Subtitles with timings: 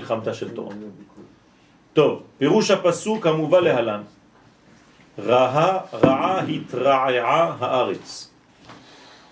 [0.00, 0.74] מלחמתה של תורה.
[1.92, 4.02] טוב, פירוש הפסוק המובא להלן.
[5.18, 8.30] רעה, רעה התרעעה הארץ.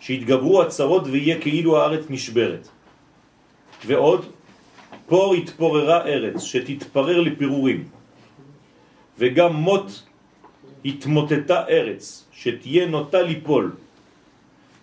[0.01, 2.69] שהתגברו הצרות ויהיה כאילו הארץ נשברת.
[3.87, 4.33] ועוד
[5.07, 7.88] פור התפוררה ארץ שתתפרר לפירורים.
[9.19, 10.04] וגם מות
[10.85, 13.72] התמוטטה ארץ שתהיה נוטה ליפול.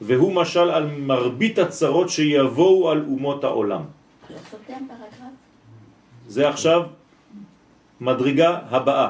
[0.02, 3.84] והוא משל על מרבית הצרות שיבואו על אומות העולם.
[6.28, 6.84] זה עכשיו
[8.02, 9.10] מדרגה הבאה.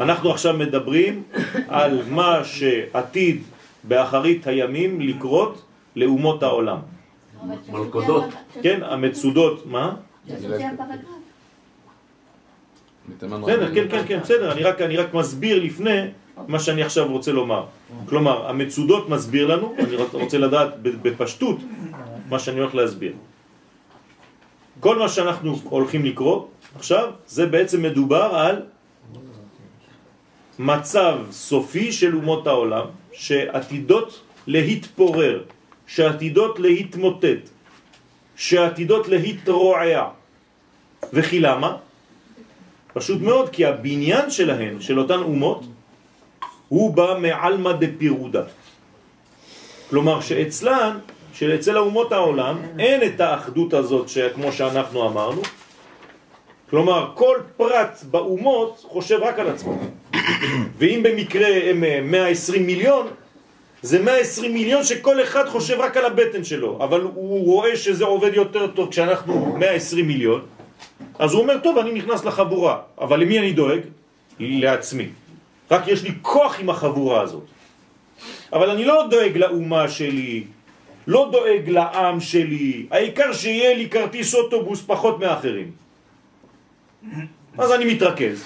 [0.00, 1.22] אנחנו עכשיו מדברים
[1.68, 3.42] על מה שעתיד
[3.84, 5.62] באחרית הימים לקרות
[5.96, 6.78] לאומות העולם.
[7.68, 8.24] מלכודות.
[8.62, 9.94] כן, המצודות, מה?
[13.18, 16.00] בסדר, כן, כן, כן, בסדר, אני רק, אני רק מסביר לפני
[16.48, 17.64] מה שאני עכשיו רוצה לומר.
[18.08, 21.56] כלומר, המצודות מסביר לנו, אני רוצה לדעת בפשטות
[22.28, 23.12] מה שאני הולך להסביר.
[24.80, 26.46] כל מה שאנחנו הולכים לקרוא
[26.76, 28.56] עכשיו, זה בעצם מדובר על
[30.58, 35.42] מצב סופי של אומות העולם, שעתידות להתפורר,
[35.86, 37.42] שעתידות להתמוטט,
[38.36, 40.08] שעתידות להתרועע.
[41.12, 41.76] וכי למה?
[42.94, 45.62] פשוט מאוד, כי הבניין שלהן, של אותן אומות,
[46.68, 48.42] הוא בא מעלמא דפירודה.
[49.90, 50.98] כלומר שאצלן,
[51.38, 55.42] שאצל האומות העולם, אין את האחדות הזאת כמו שאנחנו אמרנו,
[56.70, 59.78] כלומר, כל פרט באומות חושב רק על עצמו.
[60.78, 63.06] ואם במקרה הם 120 מיליון,
[63.82, 68.34] זה 120 מיליון שכל אחד חושב רק על הבטן שלו, אבל הוא רואה שזה עובד
[68.34, 70.40] יותר טוב כשאנחנו 120 מיליון,
[71.18, 73.80] אז הוא אומר, טוב, אני נכנס לחבורה, אבל למי אני דואג?
[74.40, 75.08] לעצמי.
[75.70, 77.44] רק יש לי כוח עם החבורה הזאת.
[78.52, 80.44] אבל אני לא דואג לאומה שלי,
[81.08, 85.70] לא דואג לעם שלי, העיקר שיהיה לי כרטיס אוטובוס פחות מאחרים.
[87.58, 88.44] אז אני מתרכז.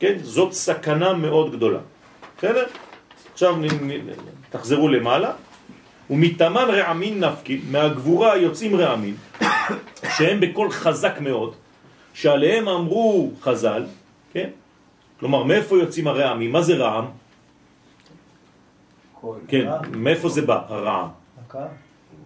[0.00, 0.16] כן?
[0.22, 1.78] זאת סכנה מאוד גדולה.
[2.38, 2.66] בסדר?
[3.32, 3.56] עכשיו
[4.50, 5.32] תחזרו למעלה.
[6.10, 9.16] ומתאמן רעמין נפקי, מהגבורה יוצאים רעמין,
[10.16, 11.54] שהם בכל חזק מאוד,
[12.14, 13.84] שעליהם אמרו חז"ל,
[14.32, 14.48] כן?
[15.20, 16.52] כלומר, מאיפה יוצאים הרעמים?
[16.52, 17.25] מה זה רעם?
[19.48, 21.08] כן, מאיפה זה בא, הרעם?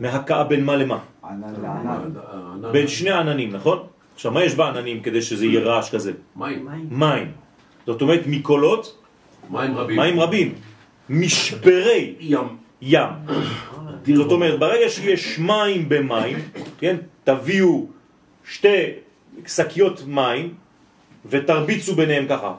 [0.00, 0.98] מהקאה בין מה למה?
[2.72, 3.78] בין שני עננים, נכון?
[4.14, 6.12] עכשיו, מה יש בעננים כדי שזה יהיה רעש כזה?
[6.36, 6.66] מים.
[6.90, 7.32] מים.
[7.86, 8.98] זאת אומרת, מקולות
[9.50, 9.96] מים רבים.
[9.96, 10.54] מים רבים.
[11.10, 12.56] משברי ים.
[12.82, 13.08] ים.
[14.14, 16.38] זאת אומרת, ברגע שיש מים במים,
[16.78, 17.86] כן, תביאו
[18.44, 18.84] שתי
[19.46, 20.54] שקיות מים
[21.26, 22.54] ותרביצו ביניהם ככה,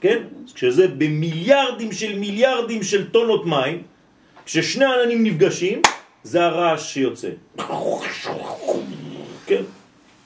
[0.00, 0.22] כן?
[0.54, 3.82] כשזה במיליארדים של מיליארדים של טונות מים,
[4.44, 5.82] כששני עננים נפגשים,
[6.22, 7.30] זה הרעש שיוצא.
[9.46, 9.62] כן?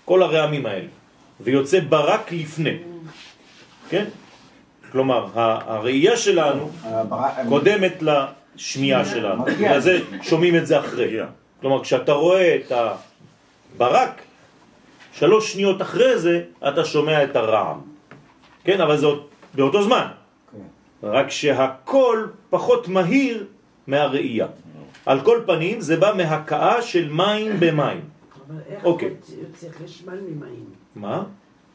[0.05, 0.88] כל הרעמים האלה.
[1.41, 2.77] ויוצא ברק לפני.
[3.88, 4.05] כן?
[4.93, 6.71] כלומר, הראייה שלנו
[7.49, 9.44] קודמת לשמיעה שלנו.
[9.44, 11.19] בגלל זה שומעים את זה אחרי.
[11.60, 14.22] כלומר, כשאתה רואה את הברק,
[15.12, 17.81] שלוש שניות אחרי זה אתה שומע את הרעם.
[18.65, 19.06] כן, אבל זה
[19.55, 20.07] באותו זמן.
[21.03, 23.47] רק שהכל פחות מהיר
[23.87, 24.47] מהראייה.
[25.07, 28.01] על כל פנים זה בא מהקאה של מים במים.
[28.47, 29.15] אבל איך אוקיי.
[29.41, 30.65] יוצא חשמל ממים?
[30.97, 31.25] מה?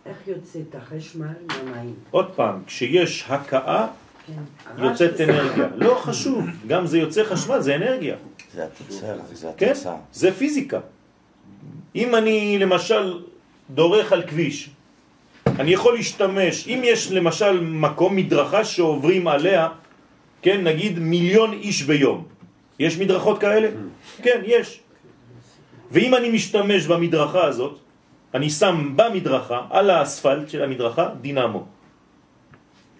[0.05, 1.33] איך יוצא את החשמל
[1.63, 1.95] ממים?
[2.11, 3.87] עוד פעם, כשיש הקאה
[4.27, 4.83] כן.
[4.83, 5.67] יוצאת אנרגיה.
[5.75, 8.15] לא חשוב, גם זה יוצא חשמל, זה אנרגיה.
[8.53, 9.71] זה התוצר, זה כן?
[9.71, 9.95] התוצאה.
[10.13, 10.79] זה פיזיקה.
[11.95, 13.23] אם אני למשל
[13.69, 14.69] דורך על כביש,
[15.59, 19.67] אני יכול להשתמש, אם יש למשל מקום, מדרכה שעוברים עליה,
[20.41, 22.23] כן, נגיד מיליון איש ביום.
[22.79, 23.69] יש מדרכות כאלה?
[24.21, 24.79] כן, יש.
[25.91, 27.79] ואם אני משתמש במדרכה הזאת,
[28.33, 31.65] אני שם במדרכה, על האספלט של המדרכה, דינמו.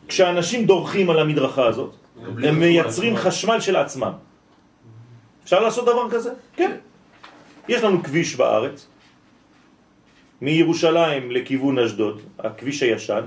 [0.07, 1.93] כשאנשים דורכים על המדרכה הזאת,
[2.43, 4.11] הם מייצרים חשמל של עצמם.
[5.43, 6.31] אפשר לעשות דבר כזה?
[6.55, 6.71] כן.
[7.67, 8.87] יש לנו כביש בארץ,
[10.41, 13.21] מירושלים לכיוון אשדוד, הכביש הישן,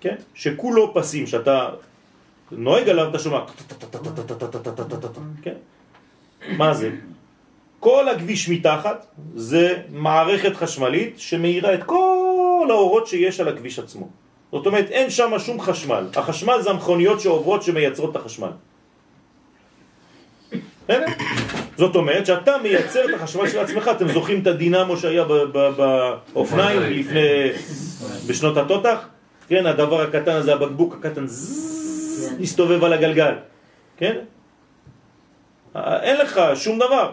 [0.00, 0.14] כן?
[0.34, 1.68] שכולו פסים, שאתה
[2.52, 3.40] נוהג עליו, אתה שומע,
[5.42, 5.54] כן?
[6.56, 6.90] מה זה?
[7.80, 14.08] כל הכביש מתחת זה מערכת חשמלית שמאירה את כל האורות שיש על הכביש עצמו.
[14.52, 16.08] זאת אומרת, אין שם שום חשמל.
[16.16, 18.50] החשמל זה המכוניות שעוברות שמייצרות את החשמל.
[20.84, 21.06] בסדר?
[21.76, 25.24] זאת אומרת שאתה מייצר את החשמל של עצמך, אתם זוכרים את הדינמו שהיה
[26.32, 27.50] באופניים לפני,
[28.26, 28.98] בשנות התותח?
[29.48, 33.34] כן, הדבר הקטן הזה, הבקבוק הקטן, זזז, מסתובב על הגלגל,
[33.96, 34.16] כן?
[35.76, 37.12] אין לך שום דבר.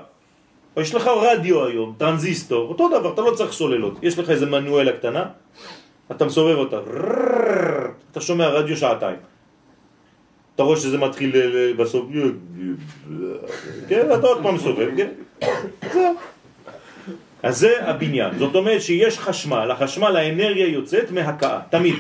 [0.75, 3.99] או יש לך רדיו היום, טרנזיסטור, אותו דבר, אתה לא צריך סוללות.
[4.01, 5.25] יש לך איזה מנואלה קטנה,
[6.11, 6.79] אתה מסובב אותה,
[8.11, 9.17] אתה שומע רדיו שעתיים.
[10.55, 11.31] אתה רואה שזה מתחיל
[11.77, 12.05] בסוף,
[13.89, 15.09] כן, אתה עוד פעם מסובב, כן?
[15.93, 16.15] זהו.
[17.43, 18.37] אז זה הבניין.
[18.39, 21.95] זאת אומרת שיש חשמל, החשמל, האנרגיה יוצאת מהקאה, תמיד.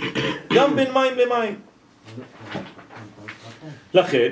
[0.53, 1.55] גם בין מים למים.
[3.93, 4.29] לכן,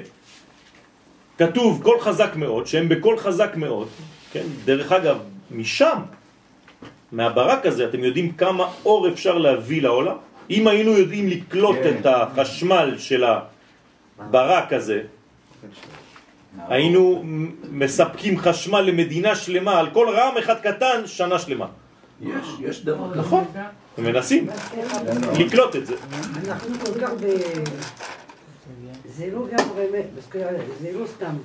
[1.38, 3.88] כתוב קול חזק מאוד, שהם בקול חזק מאוד,
[4.32, 4.44] כן?
[4.66, 5.18] דרך אגב,
[5.52, 6.00] משם,
[7.12, 10.16] מהברק הזה, אתם יודעים כמה אור אפשר להביא לעולם?
[10.50, 11.98] אם היינו יודעים לקלוט כן.
[12.00, 13.24] את החשמל של
[14.22, 15.02] הברק הזה,
[16.68, 17.24] היינו
[17.72, 21.68] מספקים חשמל למדינה שלמה, על כל רעם אחד קטן, שנה שלמה.
[22.22, 23.20] יש, יש דבר כזה.
[23.20, 23.46] נכון,
[23.98, 24.48] הם מנסים
[25.40, 25.96] לקלוט את זה.
[26.48, 27.26] אנחנו כל כך ב...
[29.06, 30.06] זה לא גם באמת,
[30.82, 31.36] זה לא סתם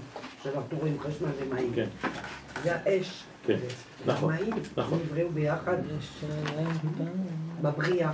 [0.43, 1.73] שאנחנו רואים חשמל ומים.
[1.75, 1.87] כן.
[2.63, 3.23] זה האש.
[3.47, 3.57] כן,
[4.07, 4.99] נכון, המים נכון.
[5.11, 5.77] נבראו ביחד
[7.63, 8.11] בבריאה.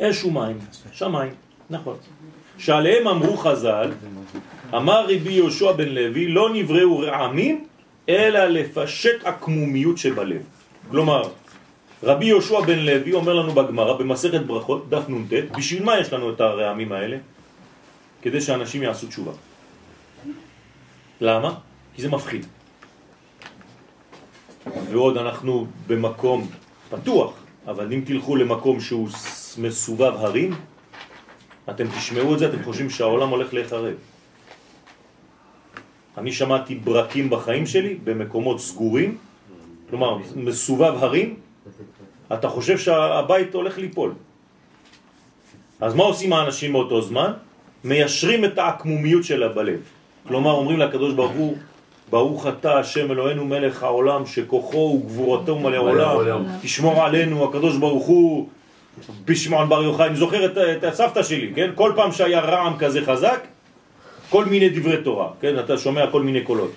[0.00, 0.58] אש ומים,
[0.92, 1.34] שמיים,
[1.70, 1.96] נכון.
[2.58, 3.90] שעליהם אמרו חז"ל,
[4.76, 7.64] אמר רבי יהושע בן לוי, לא נבראו רעמים,
[8.08, 10.42] אלא לפשט עקמומיות שבלב.
[10.90, 11.22] כלומר,
[12.02, 16.30] רבי יהושע בן לוי אומר לנו בגמרא, במסכת ברכות, דף נ"ט, בשביל מה יש לנו
[16.30, 17.16] את הרעמים האלה?
[18.22, 19.32] כדי שאנשים יעשו תשובה.
[21.20, 21.54] למה?
[21.94, 22.46] כי זה מפחיד.
[24.90, 26.48] ועוד אנחנו במקום
[26.90, 27.32] פתוח,
[27.66, 29.08] אבל אם תלכו למקום שהוא
[29.58, 30.54] מסובב הרים,
[31.70, 33.94] אתם תשמעו את זה, אתם חושבים שהעולם הולך להיחרב.
[36.18, 39.16] אני שמעתי ברקים בחיים שלי במקומות סגורים,
[39.90, 41.34] כלומר מסובב הרים,
[42.32, 44.12] אתה חושב שהבית הולך ליפול.
[45.80, 47.32] אז מה עושים האנשים באותו זמן?
[47.84, 49.80] מיישרים את העקמומיות שלה בלב.
[50.28, 51.56] כלומר אומרים לקדוש ברוך הוא,
[52.10, 56.44] ברוך אתה השם אלוהינו מלך העולם שכוחו וגבורתו מלא העולם.
[56.62, 58.48] תשמור עלינו הקדוש ברוך הוא
[59.24, 61.70] בשמעון בר יוחאי, אני זוכר את, את הסבתא שלי, כן?
[61.74, 63.40] כל פעם שהיה רעם כזה חזק,
[64.28, 65.58] כל מיני דברי תורה, כן?
[65.58, 66.72] אתה שומע כל מיני קולות.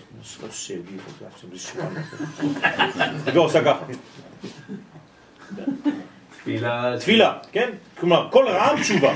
[3.34, 3.86] ועושה ככה.
[6.32, 6.96] תפילה.
[7.00, 7.70] תפילה, כן?
[8.00, 9.14] כלומר, כל רעם תשובה.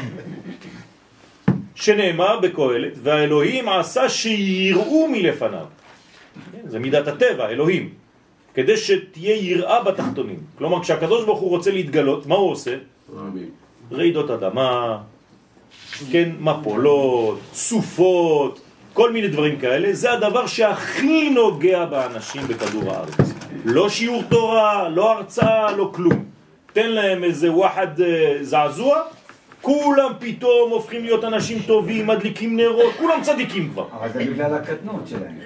[1.75, 5.65] שנאמר בקהלת, והאלוהים עשה שיראו מלפניו.
[6.51, 7.98] כן, זה מידת הטבע, אלוהים.
[8.59, 10.39] כדי שתהיה יראה בתחתונים.
[10.57, 12.75] כלומר, כשהקדוש ברוך הוא רוצה להתגלות, מה הוא עושה?
[13.91, 14.97] רעידות אדמה,
[16.11, 18.59] כן, מפולות, סופות,
[18.93, 23.33] כל מיני דברים כאלה, זה הדבר שהכי נוגע באנשים בכדור הארץ.
[23.65, 26.23] לא שיעור תורה, לא הרצאה, לא כלום.
[26.73, 29.01] תן להם איזה וואחד אה, זעזוע,
[29.61, 33.87] כולם פתאום הופכים להיות אנשים טובים, מדליקים נרות, כולם צדיקים כבר.
[33.93, 35.39] אבל זה בגלל הקטנות שלהם.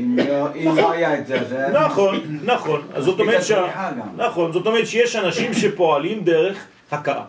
[0.00, 1.70] אם לא- לא היה את זה, אז היה...
[1.86, 2.80] נכון, נכון.
[2.98, 3.90] זאת אומרת שה...
[4.16, 7.24] נכון, זאת אומרת שיש אנשים שפועלים דרך הכאה.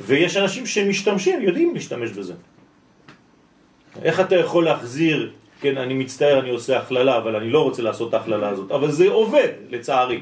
[0.00, 2.34] ויש אנשים שמשתמשים, יודעים להשתמש בזה.
[4.02, 8.08] איך אתה יכול להחזיר, כן, אני מצטער, אני עושה הכללה, אבל אני לא רוצה לעשות
[8.08, 10.20] את ההכללה הזאת, אבל זה עובד, לצערי.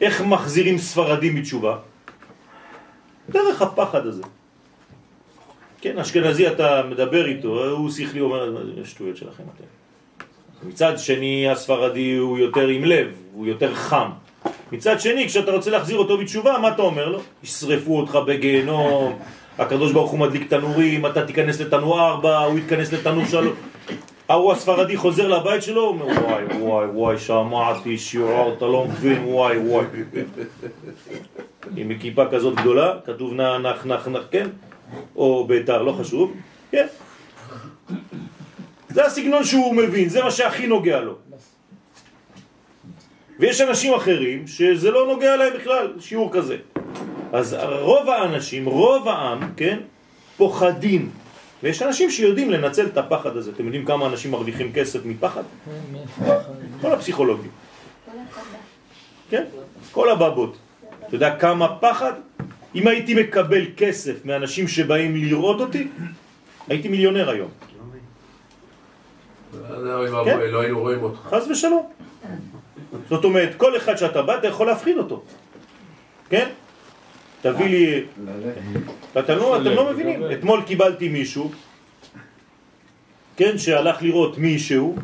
[0.00, 1.76] איך מחזירים ספרדים בתשובה?
[3.30, 4.22] דרך הפחד הזה.
[5.80, 9.64] כן, אשכנזי אתה מדבר איתו, הוא שכלי, אומר, שטויות שלכם אתם.
[10.68, 14.10] מצד שני הספרדי הוא יותר עם לב, הוא יותר חם.
[14.72, 17.20] מצד שני, כשאתה רוצה להחזיר אותו בתשובה, מה אתה אומר לו?
[17.42, 19.18] ישרפו אותך בגיהנום,
[19.58, 23.50] הקדוש ברוך הוא מדליק תנורים, אתה תיכנס לתנור ארבע, הוא יתכנס לתנור שלו.
[24.28, 29.24] ההוא הספרדי חוזר לבית שלו, הוא אומר וואי וואי וואי שמעתי שיעור, אתה לא מבין,
[29.24, 29.84] וואי וואי.
[31.76, 34.48] עם כיפה כזאת גדולה, כתוב נח נח נח נח, כן?
[35.16, 36.34] או ביתר, לא חשוב,
[36.70, 36.86] כן?
[38.88, 41.14] זה הסגנון שהוא מבין, זה מה שהכי נוגע לו.
[43.38, 46.56] ויש אנשים אחרים שזה לא נוגע להם בכלל, שיעור כזה.
[47.32, 49.78] אז רוב האנשים, רוב העם, כן,
[50.36, 51.10] פוחדים.
[51.62, 53.50] ויש אנשים שיודעים לנצל את הפחד הזה.
[53.50, 55.42] אתם יודעים כמה אנשים מרוויחים כסף מפחד?
[56.80, 57.50] כל הפסיכולוגים.
[59.30, 59.44] כן,
[59.92, 60.56] כל הבבות.
[61.06, 62.12] אתה יודע כמה פחד?
[62.74, 65.88] אם הייתי מקבל כסף מאנשים שבאים לראות אותי,
[66.68, 67.50] הייתי מיליונר היום.
[69.70, 70.14] אוי כן.
[70.14, 71.18] ואבוי, לא היינו רואים אותך.
[71.18, 71.86] חס ושלום.
[73.08, 75.22] זאת אומרת, כל אחד שאתה בא, אתה יכול להפחיד אותו.
[76.28, 76.48] כן?
[77.42, 78.04] תביא לי...
[79.18, 80.22] אתם לא, אתם לא מבינים.
[80.32, 81.50] אתמול קיבלתי מישהו,
[83.36, 84.96] כן, שהלך לראות מישהו,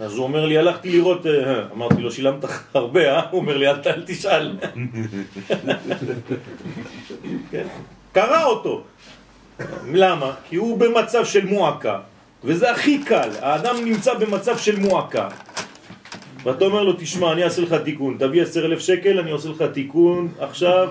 [0.00, 3.22] אז הוא אומר לי, הלכתי לראות, אה, אמרתי לו, שילמת הרבה, אה?
[3.30, 4.56] הוא אומר לי, אל תשאל.
[7.50, 7.66] כן?
[8.12, 8.82] קרא אותו.
[9.92, 10.32] למה?
[10.48, 11.98] כי הוא במצב של מועקה.
[12.44, 15.28] וזה הכי קל, האדם נמצא במצב של מועקה.
[16.42, 19.62] ואתה אומר לו, תשמע, אני אעשה לך תיקון, תביא עשר אלף שקל, אני עושה לך
[19.62, 20.88] תיקון, עכשיו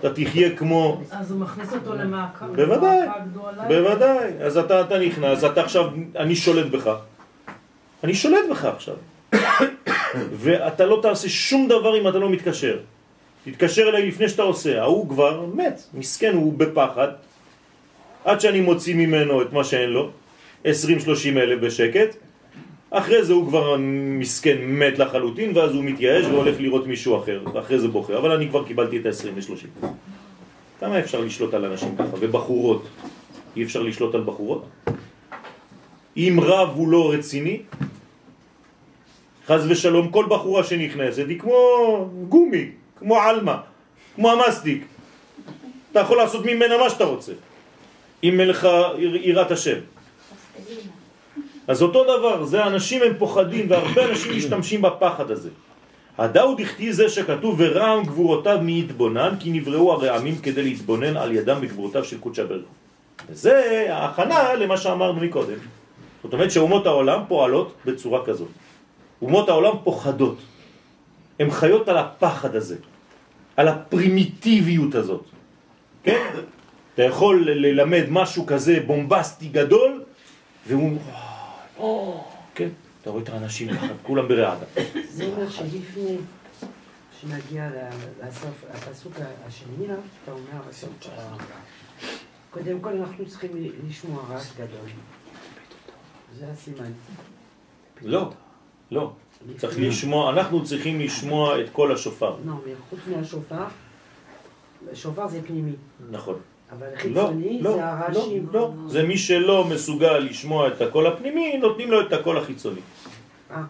[0.00, 1.02] אתה תחיה כמו...
[1.10, 2.98] אז הוא מכניס אותו למעקה בוודאי.
[3.68, 4.28] בוודאי.
[4.40, 6.90] אז אתה, אתה נכנס, אתה עכשיו, אני שולט בך.
[8.06, 8.94] אני שולט בך עכשיו.
[10.32, 12.78] ואתה לא תעשה שום דבר אם אתה לא מתקשר.
[13.44, 17.08] תתקשר אליי לפני שאתה עושה, ההוא כבר מת, מסכן, הוא בפחד.
[18.24, 20.10] עד שאני מוציא ממנו את מה שאין לו,
[20.64, 20.68] 20-30
[21.36, 22.16] אלף בשקט,
[22.90, 23.76] אחרי זה הוא כבר
[24.18, 28.48] מסכן מת לחלוטין, ואז הוא מתייאש והולך לראות מישהו אחר, ואחרי זה בוכה, אבל אני
[28.48, 29.86] כבר קיבלתי את ה-20 ו-30.
[30.80, 32.16] כמה אפשר לשלוט על אנשים ככה?
[32.20, 32.86] ובחורות,
[33.56, 34.64] אי אפשר לשלוט על בחורות?
[36.16, 37.62] אם רב הוא לא רציני,
[39.46, 41.56] חז ושלום, כל בחורה שנכנסת היא כמו
[42.28, 42.66] גומי,
[42.98, 43.56] כמו עלמה,
[44.14, 44.84] כמו המסטיק.
[45.92, 47.32] אתה יכול לעשות ממנה מה שאתה רוצה,
[48.24, 49.78] אם אין לך יראת השם.
[51.68, 55.50] אז אותו דבר, זה אנשים הם פוחדים, והרבה אנשים משתמשים בפחד הזה.
[56.18, 61.60] הדאו דכתי זה שכתוב ורעם גבורותיו מי יתבונן, כי נבראו הרעמים כדי להתבונן על ידם
[61.60, 62.64] בגבורותיו של קודשא בריך.
[63.30, 65.58] וזה ההכנה למה שאמרנו מקודם.
[66.22, 68.48] זאת אומרת שאומות העולם פועלות בצורה כזאת.
[69.22, 70.38] אומות העולם פוחדות.
[71.40, 72.76] הן חיות על הפחד הזה,
[73.56, 75.24] על הפרימיטיביות הזאת.
[76.02, 76.26] כן?
[76.94, 80.04] אתה יכול ללמד משהו כזה בומבסטי גדול,
[80.66, 80.98] והוא...
[82.54, 82.68] כן,
[83.02, 84.64] אתה רואה את האנשים ככה, כולם ברעדה.
[85.10, 86.16] זה אומר שלפני
[87.20, 87.88] שנגיע ל-
[88.28, 89.12] לסוף, הפסוק
[89.46, 91.36] השני, שאתה אומר בסוף, ה-
[92.50, 93.50] קודם כל אנחנו צריכים
[93.88, 94.88] לשמוע רעש גדול.
[96.38, 96.92] זה הסימן.
[98.02, 98.30] לא,
[98.90, 99.10] לא.
[99.56, 102.34] צריך לשמוע, אנחנו צריכים לשמוע את כל השופר.
[102.46, 102.52] לא,
[102.90, 103.64] חוץ מהשופר,
[104.94, 105.72] שופר זה פנימי,
[106.10, 106.34] נכון.
[106.72, 108.46] אבל לא, חיצוני לא, זה לא, הרעשים.
[108.52, 108.70] לא.
[108.86, 112.80] זה מי שלא מסוגל לשמוע את הקול הפנימי, נותנים לו את הקול החיצוני.
[113.50, 113.62] אה,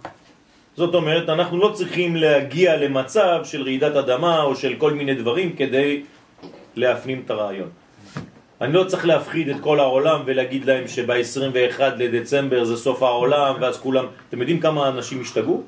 [0.76, 5.56] זאת אומרת, אנחנו לא צריכים להגיע למצב של רעידת אדמה או של כל מיני דברים
[5.56, 6.02] כדי
[6.76, 7.68] להפנים את הרעיון.
[8.60, 13.78] אני לא צריך להפחיד את כל העולם ולהגיד להם שב-21 לדצמבר זה סוף העולם ואז
[13.78, 14.06] כולם...
[14.28, 15.62] אתם יודעים כמה אנשים השתגעו?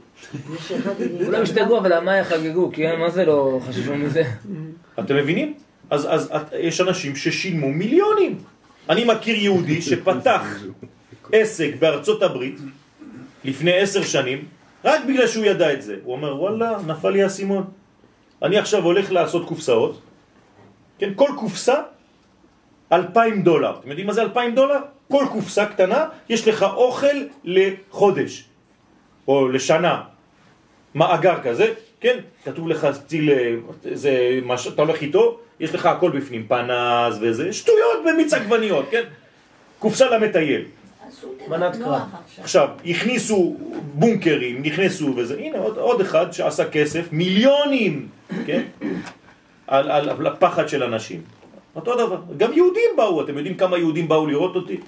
[1.25, 2.73] כולם השתגעו, אבל על מה יחגגו?
[2.73, 4.23] כי מה זה לא חששו מזה?
[5.01, 5.55] אתם מבינים?
[5.91, 8.39] אז, אז את, יש אנשים ששילמו מיליונים.
[8.89, 10.43] אני מכיר יהודי שפתח
[11.33, 12.59] עסק בארצות הברית
[13.45, 14.45] לפני עשר שנים,
[14.85, 15.97] רק בגלל שהוא ידע את זה.
[16.05, 17.65] הוא אומר, וואלה, נפל לי האסימון.
[18.43, 20.01] אני עכשיו הולך לעשות קופסאות,
[20.99, 21.75] כן, כל קופסה,
[22.93, 23.77] אלפיים דולר.
[23.81, 24.79] אתם יודעים מה זה אלפיים דולר?
[25.11, 28.45] כל קופסה קטנה, יש לך אוכל לחודש,
[29.29, 30.03] או לשנה.
[30.95, 32.19] מאגר כזה, כן?
[32.45, 33.31] כתוב לך ציל,
[33.93, 39.03] זה מה שאתה הולך איתו, יש לך הכל בפנים, פנס וזה, שטויות במיץ עגבניות, כן?
[39.79, 40.65] קופסה למטייל.
[41.49, 42.01] מנת קרב.
[42.41, 43.57] עכשיו, הכניסו
[43.95, 48.09] בונקרים, נכנסו וזה, הנה עוד, עוד אחד שעשה כסף, מיליונים,
[48.47, 48.63] כן?
[49.67, 51.23] על, על, על הפחד של אנשים.
[51.79, 52.17] אותו דבר.
[52.37, 54.81] גם יהודים באו, אתם יודעים כמה יהודים באו לראות אותי?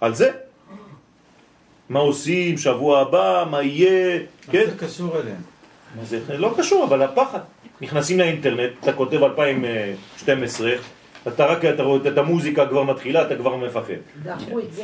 [0.00, 0.30] על זה?
[1.88, 4.18] מה עושים, שבוע הבא, מה יהיה,
[4.50, 4.64] כן?
[4.70, 5.40] זה קשור אליהם.
[6.02, 7.38] זה לא קשור, אבל הפחד.
[7.80, 10.72] נכנסים לאינטרנט, אתה כותב 2012,
[11.28, 14.00] אתה רק אתה רואה את המוזיקה כבר מתחילה, אתה כבר מפחד.
[14.22, 14.82] דחו את זה.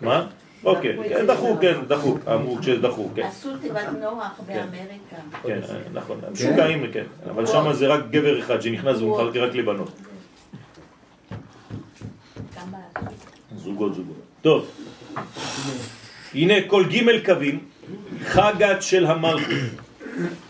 [0.00, 0.26] מה?
[0.64, 3.22] אוקיי, כן, דחו, כן, דחו, אמרו שדחו, כן.
[3.22, 5.16] עשו תיבת נוח באמריקה.
[5.42, 5.60] כן,
[5.92, 9.90] נכון, משוגעים, כן, אבל שם זה רק גבר אחד שנכנס והוא מחלק רק לבנות.
[13.56, 14.16] זוגות, זוגות.
[14.42, 14.70] טוב,
[16.34, 17.64] הנה כל ג' קווים,
[18.24, 19.54] חגת של המלכות.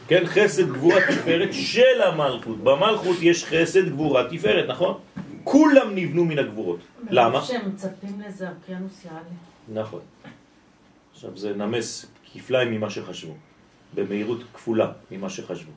[0.08, 2.64] כן, חסד גבורה תפארת של המלכות.
[2.64, 4.98] במלכות יש חסד גבורה תפארת, נכון?
[5.44, 6.78] כולם נבנו מן הגבורות.
[7.10, 7.42] למה?
[7.42, 9.47] שהם מצפים לזה אוקיינוס יעלה.
[9.72, 10.00] נכון.
[11.12, 13.34] עכשיו זה נמס כפליים ממה שחשבו,
[13.94, 15.72] במהירות כפולה ממה שחשבו.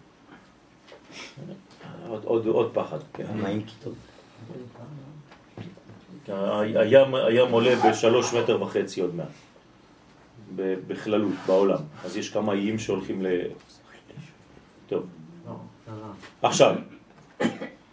[2.07, 2.99] עוד, עוד, עוד פחד.
[3.13, 3.25] כן.
[3.35, 3.93] מים כיתות.
[6.75, 9.27] הים, הים עולה בשלוש מטר וחצי עוד מעט,
[10.55, 11.79] בכללות, בעולם.
[12.05, 13.27] אז יש כמה איים שהולכים ל...
[14.87, 15.05] טוב.
[16.41, 16.75] עכשיו,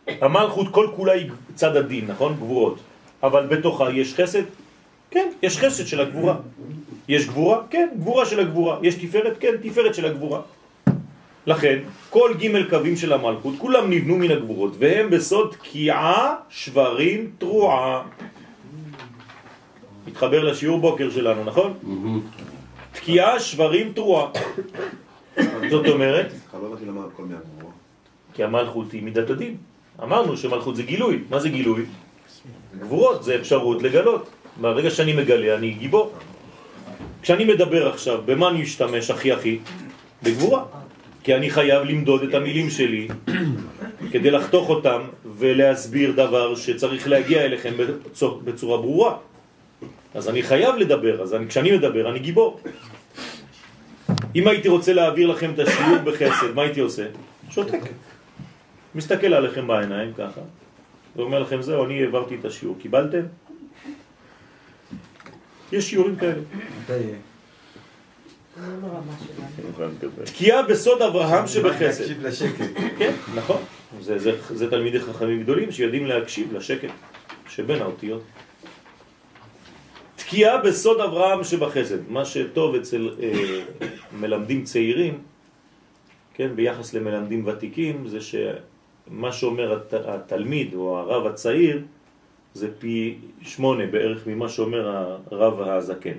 [0.06, 2.34] המלכות כל כולה היא צד הדין, נכון?
[2.34, 2.78] גבורות.
[3.22, 4.42] אבל בתוכה יש חסד?
[5.10, 6.36] כן, יש חסד של הגבורה.
[7.08, 7.62] יש גבורה?
[7.70, 8.78] כן, גבורה של הגבורה.
[8.82, 9.36] יש תפארת?
[9.40, 10.40] כן, תפארת של הגבורה.
[11.46, 11.78] לכן,
[12.10, 18.02] כל ג' קווים של המלכות, כולם נבנו מן הגבורות, והם בסוד תקיעה, שברים, תרועה.
[20.06, 21.72] מתחבר לשיעור בוקר שלנו, נכון?
[22.92, 24.30] תקיעה, שברים, תרועה.
[25.70, 26.32] זאת אומרת.
[28.34, 29.56] כי המלכות היא מידת הדין.
[30.02, 31.18] אמרנו שמלכות זה גילוי.
[31.30, 31.84] מה זה גילוי?
[32.80, 34.30] גבורות זה אפשרות לגלות.
[34.60, 36.12] ברגע שאני מגלה, אני גיבור.
[37.22, 39.58] כשאני מדבר עכשיו, במה אני משתמש הכי הכי?
[40.22, 40.64] בגבורה.
[41.22, 43.08] כי אני חייב למדוד את המילים שלי
[44.12, 45.00] כדי לחתוך אותם
[45.38, 47.74] ולהסביר דבר שצריך להגיע אליכם
[48.44, 49.16] בצורה ברורה.
[50.14, 52.60] אז אני חייב לדבר, אז אני, כשאני מדבר אני גיבור.
[54.34, 57.06] אם הייתי רוצה להעביר לכם את השיעור בחסד, מה הייתי עושה?
[57.50, 57.82] שותק.
[58.94, 60.40] מסתכל עליכם בעיניים ככה,
[61.16, 62.76] ואומר לכם, זהו, אני העברתי את השיעור.
[62.80, 63.22] קיבלתם?
[65.72, 66.40] יש שיעורים כאלה.
[70.24, 72.00] תקיעה בסוד אברהם שבחסד.
[72.00, 72.80] להקשיב לשקט.
[72.98, 73.62] כן, נכון.
[74.00, 76.90] זה, זה, זה תלמידי חכמים גדולים שיודעים להקשיב לשקט
[77.48, 78.22] שבין האותיות.
[80.16, 82.08] תקיעה בסוד אברהם שבחסד.
[82.08, 83.62] מה שטוב אצל אה,
[84.12, 85.18] מלמדים צעירים,
[86.34, 91.82] כן, ביחס למלמדים ותיקים, זה שמה שאומר הת, התלמיד או הרב הצעיר,
[92.58, 96.18] זה פי שמונה בערך ממה שאומר הרב הזקן.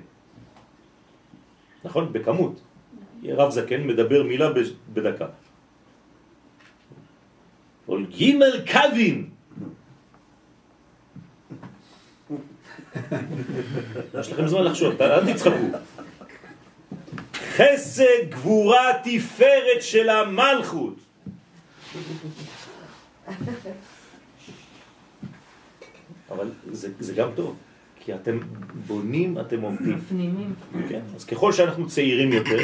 [1.84, 2.14] נכון?
[2.14, 2.62] בכמות.
[3.28, 4.50] רב זקן מדבר מילה
[4.94, 5.28] בדקה.
[7.86, 9.30] כל גימל קווים.
[14.20, 15.66] יש לכם זמן לחשוב, אל תצחקו.
[17.34, 21.09] חסד, גבורה, תפארת של המלכות.
[26.40, 27.56] אבל זה, זה גם טוב.
[28.00, 28.40] כי אתם
[28.88, 29.96] בונים, אתם עומדים.
[29.98, 30.54] מפנימים.
[30.90, 32.58] כן, אז ככל שאנחנו צעירים יותר,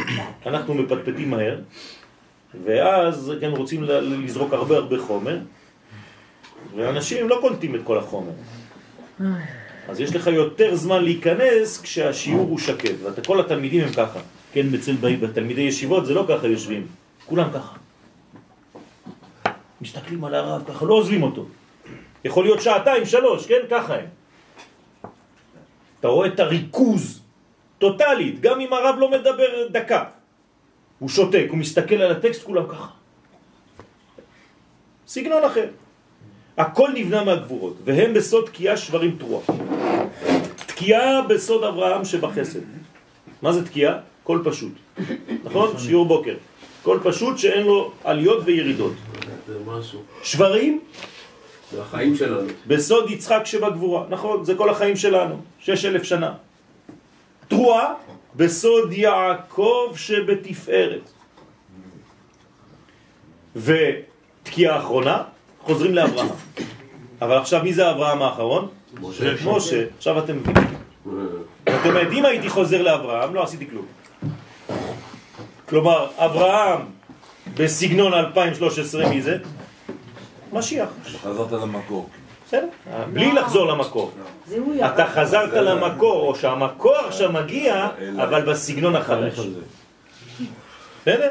[0.45, 1.59] אנחנו מפטפטים מהר,
[2.65, 5.39] ואז כן רוצים לזרוק הרבה הרבה חומר,
[6.75, 8.31] ואנשים לא קולטים את כל החומר.
[9.87, 14.19] אז יש לך יותר זמן להיכנס כשהשיעור הוא שקט, וכל התלמידים הם ככה.
[14.53, 16.87] כן, אצל בתלמידי ישיבות זה לא ככה יושבים,
[17.25, 17.75] כולם ככה.
[19.81, 21.45] מסתכלים על הרב ככה, לא עוזבים אותו.
[22.25, 24.05] יכול להיות שעתיים, שלוש, כן, ככה הם.
[25.99, 27.21] אתה רואה את הריכוז
[27.77, 30.03] טוטלית, גם אם הרב לא מדבר דקה.
[30.99, 32.87] הוא שותק, הוא מסתכל על הטקסט, כולם ככה.
[35.07, 35.67] סגנון אחר.
[36.57, 39.45] הכל נבנה מהגבורות, והם בסוד תקיעה שברים תרועה.
[40.65, 42.59] תקיעה בסוד אברהם שבחסד.
[43.41, 43.97] מה זה תקיעה?
[44.23, 44.73] כל פשוט.
[45.43, 45.77] נכון?
[45.77, 46.35] שיעור בוקר.
[46.83, 48.93] כל פשוט שאין לו עליות וירידות.
[50.23, 50.81] שברים
[51.75, 52.47] זה החיים שלנו.
[52.67, 56.33] בסוד יצחק שבגבורה, נכון, זה כל החיים שלנו, שש אלף שנה.
[57.47, 57.93] תרועה
[58.35, 61.09] בסוד יעקב שבתפארת.
[63.55, 65.23] ותקיעה אחרונה,
[65.61, 66.27] חוזרים לאברהם.
[67.21, 68.67] אבל עכשיו מי זה אברהם האחרון?
[69.01, 69.33] משה.
[69.45, 69.83] משה.
[69.97, 70.63] עכשיו אתם מבינים.
[71.69, 73.85] זאת אומרת, אם הייתי חוזר לאברהם, לא עשיתי כלום.
[75.69, 76.81] כלומר, אברהם
[77.57, 79.37] בסגנון 2013, מי זה?
[80.55, 80.89] משיח.
[81.21, 82.09] חזרת למקור.
[82.47, 82.67] בסדר,
[83.13, 84.11] בלי לחזור למקור.
[84.85, 87.89] אתה חזרת למקור, או שהמקור עכשיו מגיע,
[88.23, 89.39] אבל בסגנון החדש.
[91.01, 91.29] בסדר?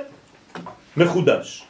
[0.97, 1.65] מחודש.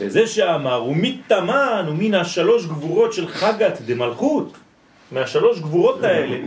[0.00, 4.56] וזה שאמר, הוא מתאמן, הוא מן השלוש גבורות של חגת דמלכות,
[5.12, 6.38] מהשלוש גבורות האלה,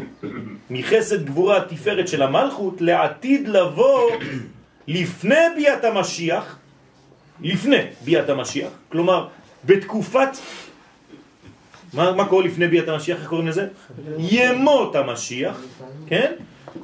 [0.69, 4.11] מחסד גבורה התפארת של המלכות, לעתיד לבוא
[4.87, 6.57] לפני ביאת המשיח,
[7.41, 9.27] לפני ביאת המשיח, כלומר
[9.65, 10.29] בתקופת,
[11.93, 13.67] מה, מה קורה לפני ביאת המשיח, איך קוראים לזה?
[14.17, 15.61] ימות המשיח,
[16.07, 16.33] כן?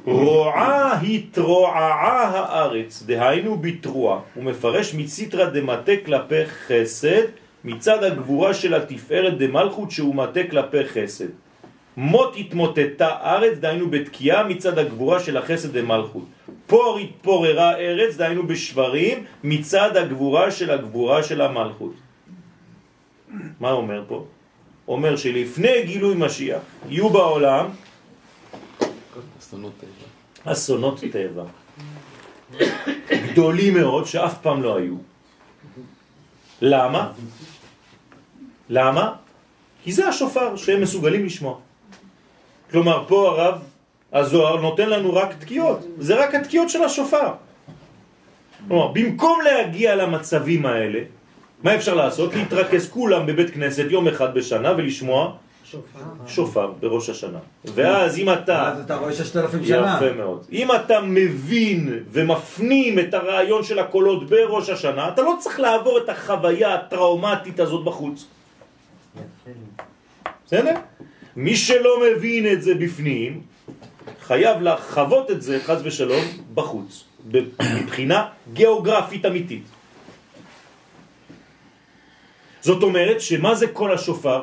[0.04, 7.22] רועה התרועעה הארץ, דהיינו בתרועה, הוא מפרש מציטרא דמטה כלפי חסד,
[7.64, 11.28] מצד הגבורה של התפארת דמלכות שהוא מטה כלפי חסד.
[11.96, 16.24] מות התמוטטה ארץ, דהיינו בתקיעה מצד הגבורה של החסד דמלכות.
[16.66, 22.05] פור התפוררה ארץ, דהיינו בשברים, מצד הגבורה של הגבורה של המלכות.
[23.60, 24.26] מה אומר פה?
[24.88, 27.66] אומר שלפני גילוי משיח יהיו בעולם
[29.38, 30.52] אסונות טבע.
[30.52, 31.44] אסונות טבע
[33.10, 34.96] גדולים מאוד שאף פעם לא היו.
[36.62, 37.12] למה?
[38.68, 39.14] למה?
[39.82, 41.58] כי זה השופר שהם מסוגלים לשמוע.
[42.70, 43.62] כלומר, פה הרב
[44.12, 47.32] הזוהר נותן לנו רק תקיעות, זה רק התקיעות של השופר.
[48.68, 51.00] כלומר, במקום להגיע למצבים האלה,
[51.62, 52.34] מה אפשר לעשות?
[52.34, 55.32] להתרכז כולם בבית כנסת יום אחד בשנה ולשמוע
[55.64, 56.00] שופר.
[56.26, 57.38] שופר בראש השנה.
[57.64, 58.72] ואז אם אתה...
[58.72, 60.00] אז אתה רואה ששת אלפים שנה.
[60.02, 60.44] יפה מאוד.
[60.52, 66.08] אם אתה מבין ומפנים את הרעיון של הקולות בראש השנה, אתה לא צריך לעבור את
[66.08, 68.24] החוויה הטראומטית הזאת בחוץ.
[70.46, 70.74] בסדר?
[71.36, 73.40] מי שלא מבין את זה בפנים,
[74.22, 77.04] חייב לחוות את זה, חז ושלום, בחוץ,
[77.82, 79.75] מבחינה גיאוגרפית אמיתית.
[82.66, 84.42] זאת אומרת שמה זה כל השופר?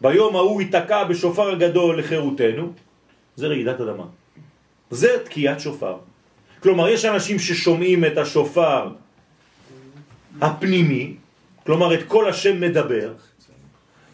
[0.00, 2.72] ביום ההוא ייתקע בשופר גדול לחירותנו,
[3.36, 4.04] זה רעידת אדמה.
[4.90, 5.96] זה תקיעת שופר.
[6.60, 8.92] כלומר, יש אנשים ששומעים את השופר
[10.40, 11.14] הפנימי,
[11.64, 13.12] כלומר את כל השם מדבר,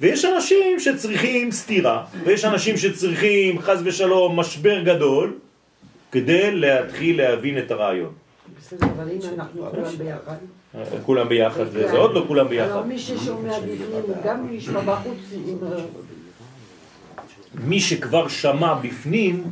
[0.01, 5.35] ויש אנשים שצריכים סתירה, ויש אנשים שצריכים חז ושלום משבר גדול,
[6.13, 8.26] כדי להתחיל להבין את הרעיון.
[8.61, 10.37] בסדר, אבל אם אנחנו כולם ביחד...
[11.03, 12.87] כולם ביחד, זה עוד לא כולם ביחד.
[12.87, 15.59] מי ששומע בפנים גם ישמע בחוץ עם...
[17.55, 19.45] מי שכבר שמע בפנים,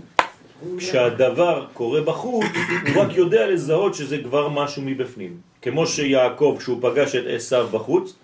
[0.79, 2.47] כשהדבר קורה בחוץ,
[2.95, 5.37] הוא רק יודע לזהות שזה כבר משהו מבפנים.
[5.63, 8.15] כמו שיעקב, כשהוא פגש את עשיו בחוץ,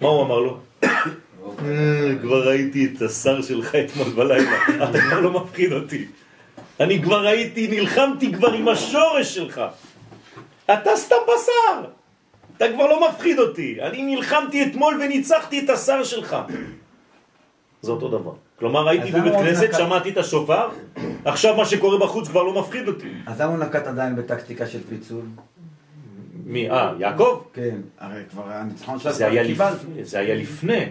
[0.00, 0.56] מה הוא אמר לו?
[0.84, 0.88] "אה,
[2.22, 6.04] כבר ראיתי את השר שלך אתמול בלילה, אתה כבר לא מפחיד אותי.
[6.80, 9.60] אני כבר ראיתי, נלחמתי כבר עם השורש שלך.
[10.72, 11.88] אתה סתם בשר.
[12.56, 13.76] אתה כבר לא מפחיד אותי.
[13.82, 16.36] אני נלחמתי אתמול וניצחתי את השר שלך.
[17.82, 18.32] זה אותו דבר.
[18.58, 20.68] כלומר, הייתי בבית כנסת, נקט- שמעתי את השופר,
[21.24, 23.08] עכשיו מה שקורה בחוץ כבר לא מפחיד אותי.
[23.26, 25.22] אז למה הוא נקט עדיין בטקטיקה של פיצול?
[26.44, 26.70] מי?
[26.70, 27.42] אה, יעקב?
[27.54, 29.80] כן, הרי כבר הניצחון שלך זה היה, כבר לפ...
[29.80, 30.06] קיבלת.
[30.06, 30.86] זה היה לפני.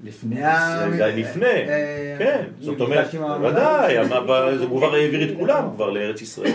[0.00, 0.84] לפני ה...
[0.96, 1.46] זה היה לפני.
[1.46, 3.14] אה, כן, זאת אומרת.
[3.42, 6.52] ודאי, אבל- אבל זה הוא כבר העביר את כולם כבר לארץ ישראל.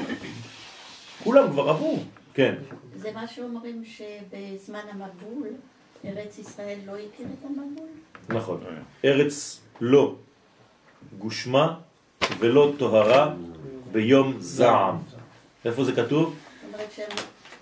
[1.24, 2.00] כולם כבר עברו,
[2.38, 2.56] כן.
[2.96, 5.48] זה מה שאומרים שבזמן המבול,
[6.06, 7.88] ארץ ישראל לא הכיר את המבול?
[8.30, 8.64] נכון.
[9.06, 10.16] ארץ לא
[11.20, 11.80] גושמה
[12.40, 13.36] ולא טהרה
[13.92, 14.96] ביום זעם.
[15.66, 16.36] איפה זה כתוב?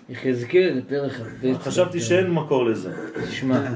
[0.08, 1.58] יחזקאל, פרק כ"ב.
[1.58, 3.10] חשבתי שאין מקור לזה.
[3.28, 3.66] תשמע,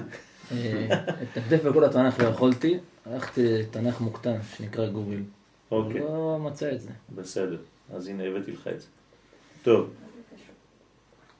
[0.52, 0.88] אה,
[1.22, 5.22] לתקדף בכל התנ"ך לא יכולתי, הלכתי לתנ"ך מוקטן שנקרא גוגל.
[5.70, 6.90] אוקיי, לא מצא את זה.
[7.14, 7.58] בסדר.
[7.94, 8.86] אז הנה הבאתי לך את זה.
[9.62, 9.90] טוב.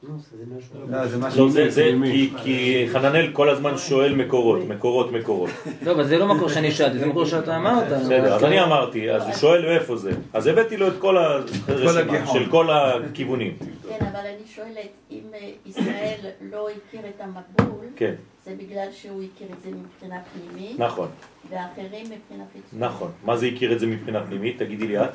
[0.03, 0.91] לא, זה משהו...
[0.91, 1.47] לא, זה משהו...
[1.47, 5.51] לא, זה, כי, כי חננאל כל הזמן שואל מקורות, מקורות, מקורות.
[5.83, 7.87] לא, אבל זה לא מקור שאני שאלתי, זה מקור שאתה אמרת.
[7.87, 10.13] בסדר, אז אני אמרתי, אז הוא שואל מאיפה זה.
[10.33, 12.27] אז הבאתי לו את כל הרשימה.
[12.33, 13.57] של כל הכיוונים.
[13.89, 16.21] כן, אבל אני שואלת, אם אה, ישראל
[16.53, 21.09] לא הכיר את המבול, כן, זה בגלל שהוא הכיר את זה מבחינה פנימית, נכון,
[21.51, 22.91] ואחרים מבחינה חיצונית.
[22.91, 23.11] נכון.
[23.25, 24.59] מה זה הכיר את זה מבחינה פנימית?
[24.59, 25.11] תגידי לי את.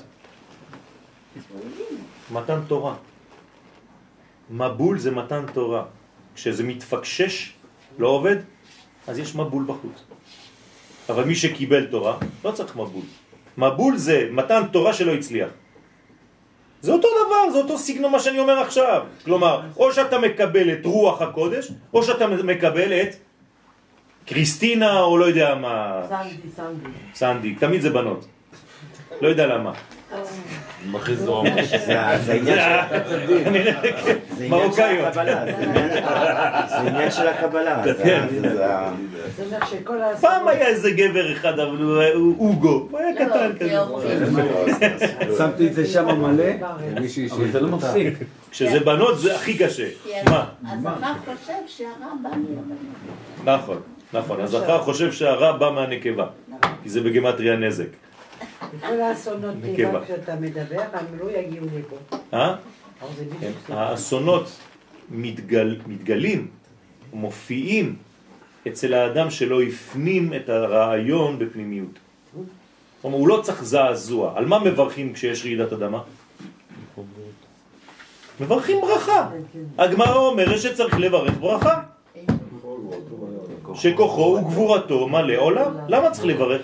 [2.32, 2.96] מתן תורה.
[4.50, 5.84] מבול זה מתן תורה.
[6.36, 7.54] כשזה מתפקשש,
[8.00, 8.36] לא עובד,
[9.08, 10.04] אז יש מבול בחוץ.
[11.10, 13.04] אבל מי שקיבל תורה, לא צריך מבול.
[13.58, 15.50] מבול זה מתן תורה שלא הצליח.
[16.82, 19.04] זה אותו דבר, זה אותו סגנון מה שאני אומר עכשיו.
[19.26, 23.16] כלומר, או שאתה מקבל את רוח הקודש, או שאתה מקבל את
[24.26, 26.90] קריסטינה, או לא יודע מה, סנדי, סנדי.
[27.16, 28.26] סנדי, תמיד זה בנות.
[29.22, 29.74] לא יודע למה.
[30.86, 31.20] מכריז
[31.86, 32.58] זה העניין
[33.10, 35.08] של- כנראה, כן, זה עניין של מרוקאיות.
[35.08, 35.46] הקבלה,
[36.68, 37.84] זה עניין- של הקבלה.
[38.04, 38.28] כן.
[40.22, 41.78] פעם היה איזה גבר אחד, אבל
[42.14, 43.66] הוא אוגו, הוא היה לא, קטן כי
[44.80, 45.36] כזה.
[45.38, 46.44] שמתי את זה שם מלא,
[47.00, 48.14] מישהי אבל זה לא מפסיק.
[48.52, 49.88] כשזה בנות זה הכי קשה.
[50.26, 50.46] מה?
[50.68, 51.90] הזכר חושב שהרע
[52.24, 52.64] בא מהבנים.
[53.46, 53.78] נכון,
[54.14, 54.42] נכון.
[54.42, 56.26] הזכר חושב שהרע בא מהנקבה,
[56.84, 57.86] כי זה בגמטריה נזק.
[58.88, 59.56] כל האסונות
[60.06, 62.18] כשאתה מדבר, הם לא יגיעו לפה.
[63.40, 63.52] כן.
[63.70, 64.48] האסונות
[65.10, 66.48] מתגל, מתגלים,
[67.14, 67.96] מופיעים
[68.68, 72.00] אצל האדם שלא הפנים את הרעיון בפנימיות.
[73.02, 74.34] כלומר, הוא לא צריך זעזוע.
[74.36, 76.02] על מה מברכים כשיש רעידת אדמה?
[78.40, 79.30] מברכים ברכה.
[79.78, 81.82] הגמרא אומרת שצריך לברך ברכה.
[83.74, 85.72] שכוחו וגבורתו מלא עולם.
[85.88, 86.62] למה צריך לברך?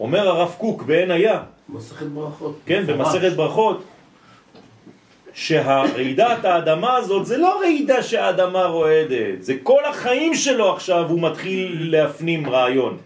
[0.00, 1.42] אומר הרב קוק בעין היה,
[1.72, 2.58] מסכת ברכות.
[2.66, 3.84] כן, במסכת ברכות,
[5.32, 11.90] שהרעידת האדמה הזאת זה לא רעידה שהאדמה רועדת, זה כל החיים שלו עכשיו הוא מתחיל
[11.90, 12.96] להפנים רעיון.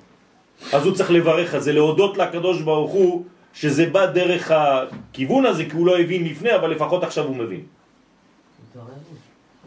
[0.73, 3.25] אז הוא צריך לברך על זה, להודות לקדוש ברוך הוא
[3.55, 7.61] שזה בא דרך הכיוון הזה, כי הוא לא הבין לפני, אבל לפחות עכשיו הוא מבין.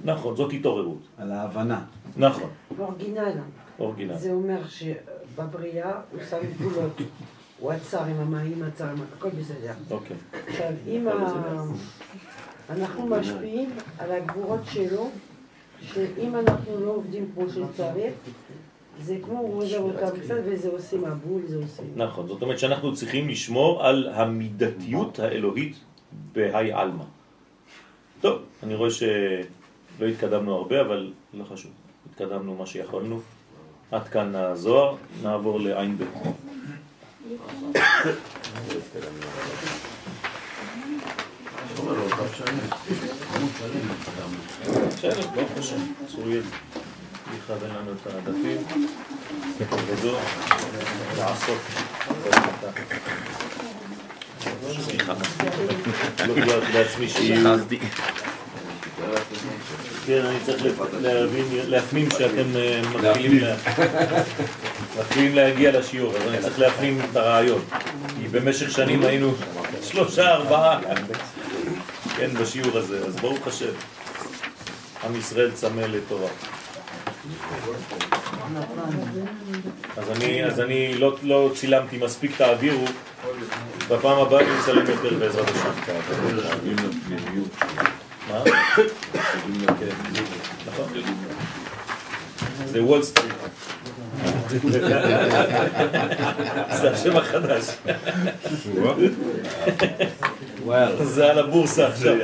[0.03, 1.01] נכון, זאת התעוררות.
[1.17, 1.81] על ההבנה.
[2.17, 3.31] נכון, אורגינל.
[3.79, 4.17] אורגינל.
[4.17, 7.01] זה אומר שבבריאה הוא שם גבולות.
[7.59, 9.73] הוא עצר עם המים, עצר עם הכל בסדר.
[9.91, 10.17] אוקיי.
[10.47, 11.11] עכשיו, אם ה...
[12.69, 15.09] אנחנו משפיעים על הגבורות שלו,
[15.81, 18.13] שאם אנחנו לא עובדים כמו שצריך,
[19.01, 21.83] זה כמו הוא עוזר אותם קצת וזה עושה מבול, זה עושה...
[21.95, 25.75] נכון, זאת אומרת שאנחנו צריכים לשמור על המידתיות האלוהית
[26.33, 27.03] בהי עלמא.
[28.21, 31.71] טוב, אני רואה שלא התקדמנו הרבה, אבל לא חשוב.
[32.11, 33.19] התקדמנו מה שיכולנו.
[33.91, 36.03] עד כאן הזוהר, נעבור לעין ב'.
[44.87, 45.75] בסדר, ברוך השם,
[46.07, 46.41] צוריאל.
[47.37, 48.63] לכוון לנו את הדפים.
[49.87, 50.17] וזו
[51.17, 51.57] לעשות.
[54.81, 55.13] סליחה.
[56.27, 57.57] לא להיות לעצמי שיהיו...
[60.07, 60.63] כן, אני צריך
[61.01, 63.55] להבין, להפנים שאתם אה, מתחילים לה-
[64.99, 67.61] מתחילים להגיע לשיעור, אז אני צריך להפנים את הרעיון.
[68.21, 69.33] כי במשך שנים היינו
[69.83, 70.79] שלושה, ארבעה,
[72.17, 73.65] כן, בשיעור הזה, אז ברוך השם.
[75.03, 76.27] עם ישראל צמא לתורה.
[79.97, 82.85] אז אני, אז אני לא, לא צילמתי מספיק, תעבירו,
[83.89, 85.93] בפעם הבאה אני אצלם יותר בעזרת השם.
[88.29, 88.43] מה?
[90.67, 90.85] נכון.
[92.65, 93.33] זה וול סטריט.
[96.71, 97.63] זה השם החדש.
[101.03, 102.15] זה על הבורסה עכשיו.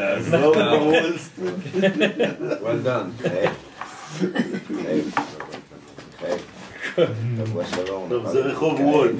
[2.61, 3.27] well done.
[7.37, 8.09] שבוע שלום.
[8.09, 9.13] טוב, זה רחוב וול.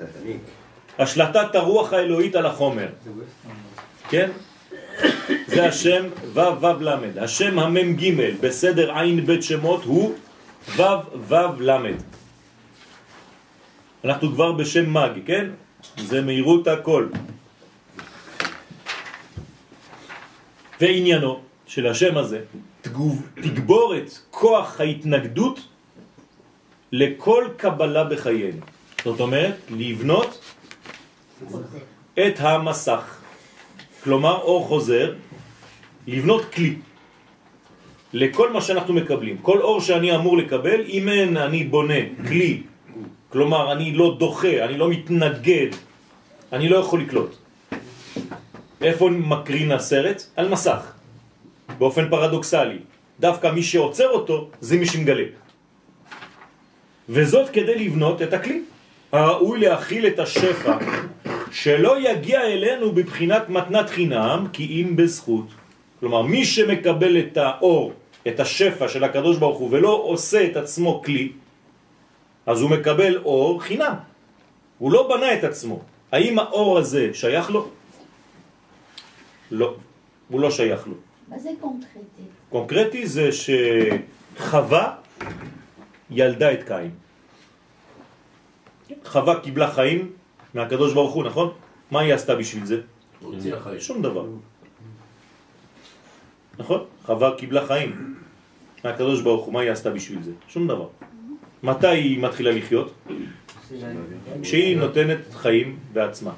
[0.98, 2.88] השלטת הרוח האלוהית על החומר.
[4.10, 4.30] כן?
[5.46, 7.18] זה השם ו' ו' ל'.
[7.20, 10.14] השם המם ג' בסדר עין בית שמות הוא
[10.76, 10.82] ו'
[11.28, 11.94] ו' ל'.
[14.04, 15.46] אנחנו כבר בשם מג, כן?
[15.98, 17.06] זה מהירות הכל.
[20.80, 22.40] ועניינו של השם הזה,
[22.82, 25.60] תגוב, תגבור את כוח ההתנגדות
[26.92, 28.64] לכל קבלה בחיינו.
[29.04, 30.40] זאת אומרת, לבנות
[32.14, 33.19] את המסך.
[34.04, 35.14] כלומר, אור חוזר,
[36.06, 36.74] לבנות כלי
[38.12, 39.36] לכל מה שאנחנו מקבלים.
[39.42, 42.62] כל אור שאני אמור לקבל, אם אין אני בונה כלי,
[43.28, 45.70] כלומר, אני לא דוחה, אני לא מתנגד,
[46.52, 47.36] אני לא יכול לקלוט.
[48.82, 50.22] איפה מקרין הסרט?
[50.36, 50.82] על מסך,
[51.78, 52.78] באופן פרדוקסלי.
[53.20, 55.24] דווקא מי שעוצר אותו זה מי שמגלה.
[57.08, 58.62] וזאת כדי לבנות את הכלי.
[59.12, 60.76] הראוי להכיל את השפע
[61.50, 65.46] שלא יגיע אלינו בבחינת מתנת חינם כי אם בזכות.
[66.00, 67.92] כלומר, מי שמקבל את האור,
[68.28, 71.32] את השפע של הקדוש ברוך הוא ולא עושה את עצמו כלי,
[72.46, 73.94] אז הוא מקבל אור חינם.
[74.78, 75.82] הוא לא בנה את עצמו.
[76.12, 77.68] האם האור הזה שייך לו?
[79.50, 79.76] לא,
[80.28, 80.94] הוא לא שייך לו.
[81.28, 82.26] מה זה קונקרטי?
[82.50, 84.94] קונקרטי זה שחווה
[86.10, 86.90] ילדה את קין.
[89.04, 90.12] חווה קיבלה חיים
[90.54, 91.52] מהקדוש ברוך הוא, נכון?
[91.90, 92.80] מה היא עשתה בשביל זה?
[93.20, 93.80] הוציאה חיים.
[93.80, 94.26] שום דבר.
[96.58, 96.84] נכון?
[97.04, 98.14] חווה קיבלה חיים
[98.84, 100.32] מהקדוש ברוך הוא, מה היא עשתה בשביל זה?
[100.48, 100.88] שום דבר.
[101.62, 102.94] מתי היא מתחילה לחיות?
[104.42, 106.32] כשהיא נותנת חיים בעצמה.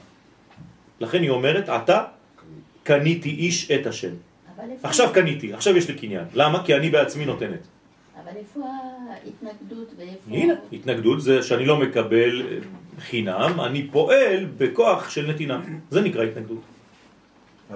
[1.00, 2.04] לכן היא אומרת, אתה
[2.82, 4.14] קניתי איש את השם.
[4.82, 6.24] עכשיו קניתי, עכשיו יש לי קניין.
[6.34, 6.64] למה?
[6.64, 7.66] כי אני בעצמי נותנת.
[8.32, 8.60] אבל איפה
[9.10, 10.30] ההתנגדות ואיפה...
[10.30, 12.42] הנה, התנגדות זה שאני לא מקבל
[12.98, 15.60] חינם, אני פועל בכוח של נתינה.
[15.90, 16.60] זה נקרא התנגדות.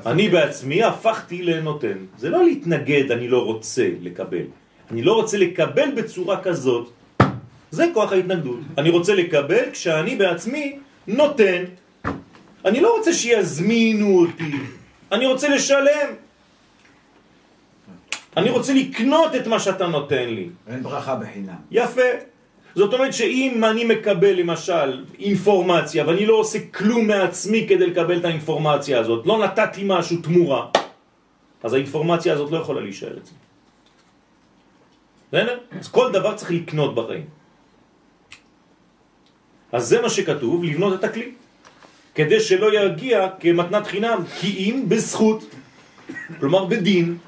[0.07, 1.99] אני בעצמי הפכתי לנותן.
[2.19, 4.47] זה לא להתנגד, אני לא רוצה לקבל.
[4.91, 6.91] אני לא רוצה לקבל בצורה כזאת.
[7.71, 8.61] זה כוח ההתנגדות.
[8.79, 11.65] אני רוצה לקבל כשאני בעצמי נותן.
[12.65, 14.53] אני לא רוצה שיזמינו אותי.
[15.13, 16.26] אני רוצה לשלם.
[18.37, 20.49] אני רוצה לקנות את מה שאתה נותן לי.
[20.69, 21.55] אין ברכה בחינם.
[21.71, 22.37] יפה.
[22.75, 28.25] זאת אומרת שאם אני מקבל למשל אינפורמציה ואני לא עושה כלום מעצמי כדי לקבל את
[28.25, 30.67] האינפורמציה הזאת, לא נתתי משהו תמורה,
[31.63, 33.37] אז האינפורמציה הזאת לא יכולה להישאר אצלי.
[35.33, 35.59] בסדר?
[35.81, 37.25] אז כל דבר צריך לקנות בחיים.
[39.73, 41.33] אז זה מה שכתוב, לבנות את הכלי.
[42.15, 45.45] כדי שלא יגיע כמתנת חינם, כי אם בזכות,
[46.41, 47.19] כלומר בדין.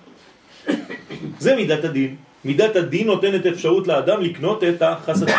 [1.39, 2.17] זה מידת הדין.
[2.45, 5.35] מידת הדין נותנת אפשרות לאדם לקנות את החסדים.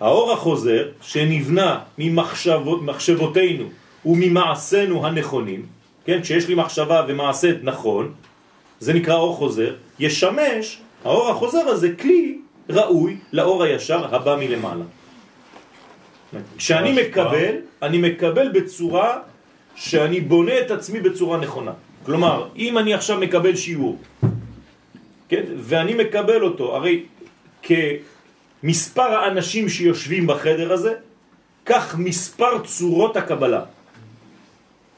[0.00, 3.64] האור החוזר שנבנה ממחשבות, מחשבותינו
[4.04, 5.62] וממעשינו הנכונים,
[6.04, 8.12] כן, כשיש לי מחשבה ומעשה נכון,
[8.80, 12.38] זה נקרא אור חוזר, ישמש, האור החוזר הזה, כלי
[12.70, 14.84] ראוי לאור הישר הבא מלמעלה.
[16.56, 19.18] כשאני מקבל, אני מקבל בצורה
[19.74, 21.72] שאני בונה את עצמי בצורה נכונה.
[22.06, 23.98] כלומר, אם אני עכשיו מקבל שיעור,
[25.28, 27.04] כן, ואני מקבל אותו, הרי
[27.62, 30.94] כמספר האנשים שיושבים בחדר הזה,
[31.66, 33.64] כך מספר צורות הקבלה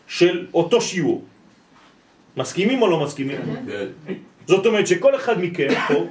[0.06, 1.24] של אותו שיעור.
[2.36, 3.40] מסכימים או לא מסכימים?
[3.66, 4.14] כן.
[4.46, 6.06] זאת אומרת שכל אחד מכם פה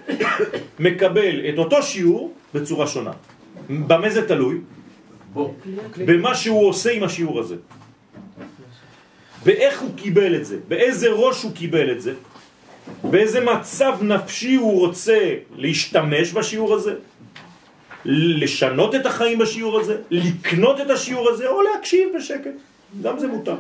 [0.80, 3.12] מקבל את אותו שיעור בצורה שונה.
[3.70, 4.58] במה זה תלוי?
[5.98, 7.56] במה שהוא עושה עם השיעור הזה.
[9.46, 12.14] באיך הוא קיבל את זה, באיזה ראש הוא קיבל את זה.
[13.04, 16.94] באיזה מצב נפשי הוא רוצה להשתמש בשיעור הזה,
[18.06, 22.52] לשנות את החיים בשיעור הזה, לקנות את השיעור הזה, או להקשיב בשקט.
[23.02, 23.56] גם זה מותר.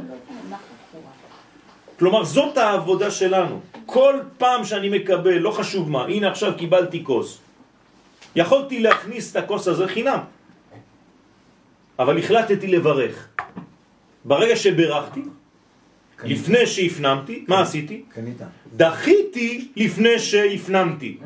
[1.99, 3.59] כלומר, זאת העבודה שלנו.
[3.85, 7.39] כל פעם שאני מקבל, לא חשוב מה, הנה עכשיו קיבלתי כוס.
[8.35, 10.19] יכולתי להכניס את הכוס הזה חינם,
[11.99, 13.27] אבל החלטתי לברך.
[14.25, 15.21] ברגע שברכתי,
[16.23, 18.03] לפני שהפנמתי, מה עשיתי?
[18.09, 18.41] קנית.
[18.75, 21.17] דחיתי לפני שהפנמתי.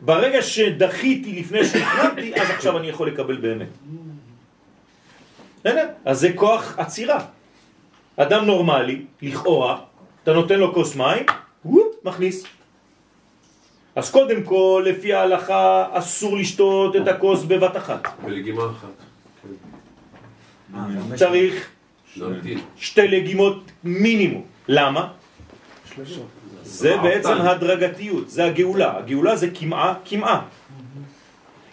[0.00, 3.68] ברגע שדחיתי לפני שהפנמתי, אז עכשיו אני יכול לקבל באמת.
[5.60, 5.88] בסדר?
[6.04, 7.24] אז זה כוח עצירה.
[8.16, 9.80] אדם נורמלי, לכאורה,
[10.22, 11.26] אתה נותן לו כוס מים,
[11.64, 12.44] וופ, מכניס.
[13.96, 18.08] אז קודם כל, לפי ההלכה, אסור לשתות את הכוס בבת אחת.
[18.24, 18.88] בלגימה אחת.
[20.74, 21.70] אה, צריך.
[22.76, 24.44] שתי לגימות מינימום.
[24.68, 25.08] למה?
[26.62, 28.98] זה בעצם הדרגתיות, זה הגאולה.
[28.98, 30.42] הגאולה זה כמעה, כמעה.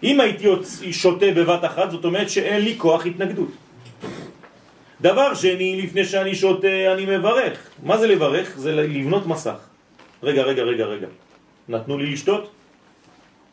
[0.02, 0.46] אם הייתי
[0.92, 3.50] שותה בבת אחת, זאת אומרת שאין לי כוח התנגדות.
[5.00, 7.58] דבר שני, לפני שאני שותה, אני מברך.
[7.82, 8.58] מה זה לברך?
[8.58, 9.58] זה לבנות מסך.
[10.22, 11.06] רגע, רגע, רגע, רגע.
[11.68, 12.50] נתנו לי לשתות?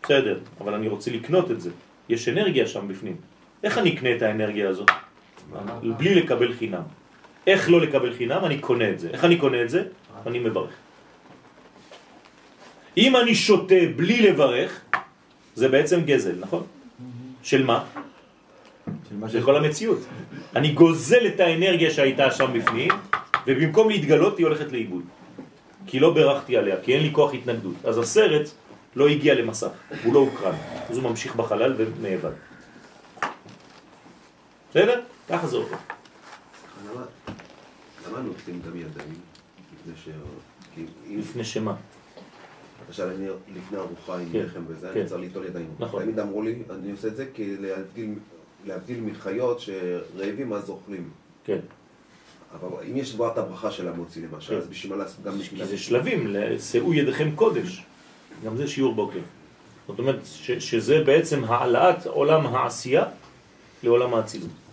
[0.03, 1.69] בסדר, אבל אני רוצה לקנות את זה.
[2.09, 3.15] יש אנרגיה שם בפנים.
[3.63, 4.91] איך אני אקנה את האנרגיה הזאת?
[5.97, 6.85] בלי לקבל חינם.
[7.47, 8.45] איך לא לקבל חינם?
[8.45, 9.09] אני קונה את זה.
[9.09, 9.83] איך אני קונה את זה?
[10.27, 10.73] אני מברך.
[12.97, 14.81] אם אני שותה בלי לברך,
[15.55, 16.63] זה בעצם גזל, נכון?
[17.43, 17.83] של מה?
[19.09, 19.99] של מה כל המציאות.
[20.55, 22.91] אני גוזל את האנרגיה שהייתה שם בפנים,
[23.47, 25.03] ובמקום להתגלות היא הולכת לאיבוד.
[25.87, 27.75] כי לא ברכתי עליה, כי אין לי כוח התנגדות.
[27.83, 28.49] אז הסרט
[28.95, 30.55] לא הגיע למסך, הוא לא הוקרן.
[30.89, 32.35] אז הוא ממשיך בחלל ונאבד.
[34.75, 35.01] בסדר?
[35.29, 35.77] ככה זה עובד.
[38.07, 39.19] למה נוטלים גם ידיים
[41.09, 41.75] לפני שמה?
[42.87, 44.99] למשל אני לפני ארוחה עם כן, לחם וזה, כן.
[44.99, 45.67] אני צריך ליטול ידיים.
[45.79, 46.03] נכון.
[46.03, 47.55] תמיד אמרו לי, אני עושה את זה כי
[48.65, 51.09] להבדיל, מחיות שרעבים אז אוכלים.
[51.45, 51.59] כן.
[52.53, 54.57] אבל אם יש תבואת הברכה של המוציא למשל, כן.
[54.57, 56.35] אז בשביל מה לעשות גם כי זה שלבים,
[56.71, 57.83] שאו ידיכם קודש.
[58.45, 59.19] גם זה שיעור בוקר.
[59.87, 60.19] זאת אומרת
[60.59, 63.03] שזה בעצם העלאת עולם העשייה
[63.83, 64.64] לעולם האצילות.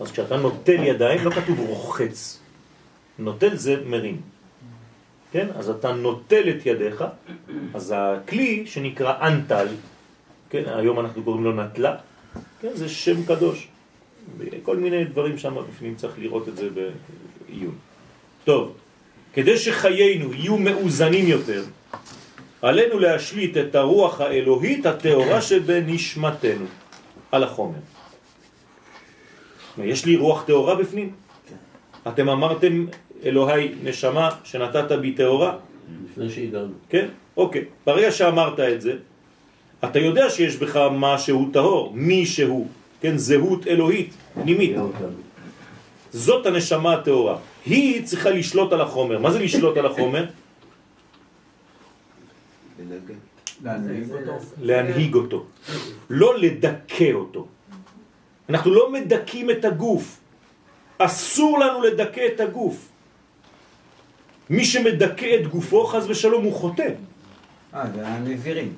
[0.00, 2.38] אז כשאתה נוטל ידיים, לא כתוב רוחץ.
[3.18, 4.20] נוטל זה מרים.
[5.32, 5.46] כן?
[5.54, 7.04] אז אתה נוטל את ידיך,
[7.74, 9.66] אז הכלי שנקרא אנטל,
[10.50, 10.62] כן?
[10.66, 11.96] היום אנחנו קוראים לו נטלה,
[12.60, 12.70] כן?
[12.74, 13.68] זה שם קדוש.
[14.62, 17.74] כל מיני דברים שם בפנים, צריך לראות את זה בעיון.
[18.44, 18.72] טוב,
[19.32, 21.64] כדי שחיינו יהיו מאוזנים יותר,
[22.62, 26.66] עלינו להשליט את הרוח האלוהית הטהורה שבנשמתנו
[27.32, 27.78] על החומר.
[29.84, 31.12] יש לי רוח טהורה בפנים?
[32.08, 32.86] אתם אמרתם,
[33.24, 35.56] אלוהי נשמה שנתת בי טהורה?
[36.10, 36.72] לפני שהגענו.
[36.88, 37.08] כן?
[37.36, 37.64] אוקיי.
[37.86, 38.92] ברגע שאמרת את זה,
[39.84, 42.66] אתה יודע שיש בך משהו טהור, מי שהוא,
[43.00, 43.16] כן?
[43.16, 44.76] זהות אלוהית, פנימית.
[46.12, 47.36] זאת הנשמה הטהורה.
[47.66, 49.18] היא צריכה לשלוט על החומר.
[49.18, 50.24] מה זה לשלוט על החומר?
[53.62, 54.32] להנהיג אותו.
[54.60, 55.44] להנהיג אותו.
[56.10, 57.46] לא לדכא אותו.
[58.48, 60.20] אנחנו לא מדכאים את הגוף.
[60.98, 62.88] אסור לנו לדכא את הגוף.
[64.50, 66.88] מי שמדכא את גופו, חז ושלום, הוא חוטא.
[67.74, 68.72] אה, זה הנזירים.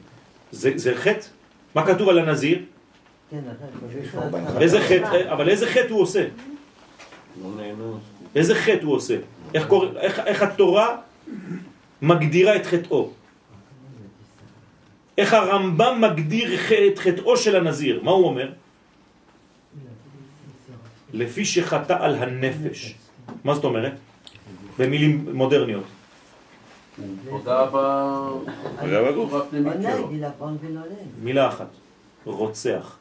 [0.52, 1.26] זה, זה חטא.
[1.74, 2.58] מה כתוב על הנזיר?
[3.30, 3.40] כן.
[4.60, 6.26] איזה חטא, אבל איזה חטא הוא עושה?
[7.42, 7.96] לא.
[8.34, 9.16] איזה חטא הוא עושה?
[9.54, 10.96] איך, קורא, איך, איך התורה
[12.02, 13.10] מגדירה את חטאו?
[15.18, 16.54] איך הרמב"ם מגדיר
[16.92, 18.00] את חטאו של הנזיר?
[18.02, 18.50] מה הוא אומר?
[21.12, 22.94] לפי שחטא על הנפש.
[23.44, 23.92] מה זאת אומרת?
[24.78, 25.84] במילים מודרניות.
[28.80, 30.10] הודה בגוף הפנימית שלו.
[31.22, 31.68] מילה אחת.
[32.24, 32.96] רוצח.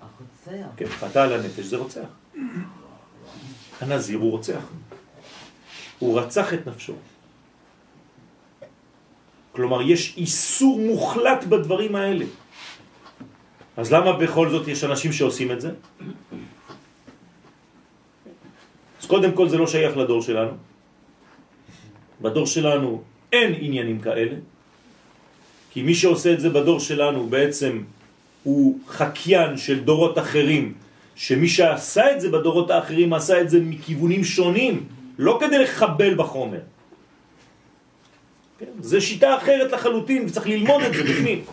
[0.00, 0.66] הרוצח.
[0.76, 2.08] כן, חטא על הנפש זה רוצח.
[3.80, 4.64] הנזיר הוא רוצח.
[5.98, 6.94] הוא רצח את נפשו.
[9.52, 12.24] כלומר, יש איסור מוחלט בדברים האלה.
[13.76, 15.70] אז למה בכל זאת יש אנשים שעושים את זה?
[19.00, 20.52] אז קודם כל זה לא שייך לדור שלנו.
[22.20, 24.36] בדור שלנו אין עניינים כאלה,
[25.70, 27.82] כי מי שעושה את זה בדור שלנו בעצם
[28.42, 30.74] הוא חקיין של דורות אחרים,
[31.16, 34.84] שמי שעשה את זה בדורות האחרים עשה את זה מכיוונים שונים,
[35.18, 36.60] לא כדי לחבל בחומר.
[38.58, 38.72] כן?
[38.80, 41.44] זה שיטה אחרת לחלוטין, וצריך ללמוד את זה בפנים.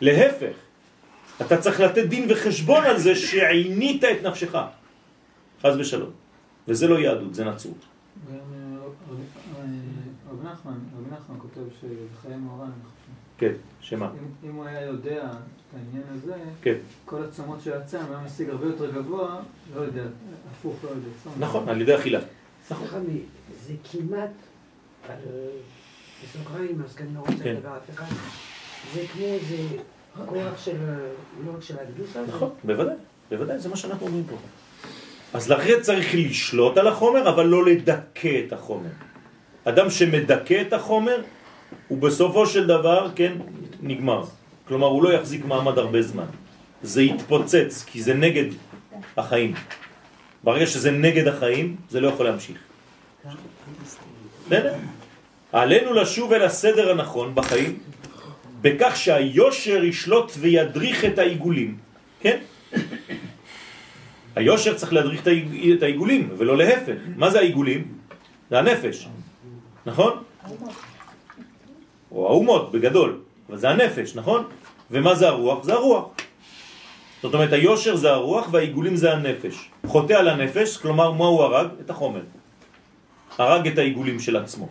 [0.00, 0.56] להפך,
[1.40, 4.54] אתה צריך לתת דין וחשבון על זה שעינית את נפשך,
[5.62, 6.10] חז ושלום.
[6.68, 7.84] וזה לא יהדות, זה נצרות.
[10.30, 13.12] רב נחמן, רב נחמן כותב שבחיי מוהר"ן, אני חושב.
[13.38, 14.10] כן, שמה?
[14.44, 16.74] אם, הוא היה יודע את העניין הזה, כן.
[17.04, 19.40] כל הצומות של הצם היה משיג הרבה יותר גבוה,
[19.74, 20.02] לא יודע,
[20.50, 21.08] הפוך, לא יודע.
[21.24, 21.32] צום.
[21.38, 22.20] נכון, על ידי אכילה.
[22.66, 23.22] סליחה, מי-
[23.66, 24.30] זה כמעט,
[25.08, 25.14] אה,
[26.24, 27.54] בסוגריים, אז כאן לא רוצה כן.
[27.56, 28.06] לדבר אף אחד,
[28.94, 29.56] זה כמו איזה
[30.26, 30.96] כוח של, אה,
[31.46, 32.96] לא רק של הקדושה, נכון, בוודאי,
[33.30, 34.36] בוודאי, זה מה שאנחנו אומרים פה.
[35.34, 38.90] אז לכן צריך לשלוט על החומר, אבל לא לדכא את החומר.
[39.64, 41.22] אדם שמדכא את החומר,
[41.88, 43.32] הוא בסופו של דבר, כן,
[43.82, 44.24] נגמר.
[44.68, 46.24] כלומר, הוא לא יחזיק מעמד הרבה זמן.
[46.82, 48.44] זה יתפוצץ, כי זה נגד
[49.16, 49.54] החיים.
[50.44, 52.56] ברגע שזה נגד החיים, זה לא יכול להמשיך.
[54.46, 54.74] בסדר?
[55.52, 57.78] עלינו לשוב אל הסדר הנכון בחיים,
[58.60, 61.76] בכך שהיושר ישלוט וידריך את העיגולים,
[62.20, 62.38] כן?
[64.38, 66.94] היושר צריך להדריך את העיג- את העיגולים, ולא להפך.
[67.16, 67.88] מה זה העיגולים?
[68.50, 69.08] זה הנפש,
[69.86, 70.12] נכון?
[72.12, 74.44] או האומות בגדול, אבל זה הנפש, נכון?
[74.90, 75.64] ומה זה הרוח?
[75.64, 76.04] זה הרוח.
[77.22, 79.70] זאת אומרת, היושר זה הרוח והעיגולים זה הנפש.
[79.86, 81.68] חוטא על הנפש, כלומר, מה הוא הרג?
[81.80, 82.22] את החומר.
[83.38, 84.68] הרג את העיגולים של עצמו.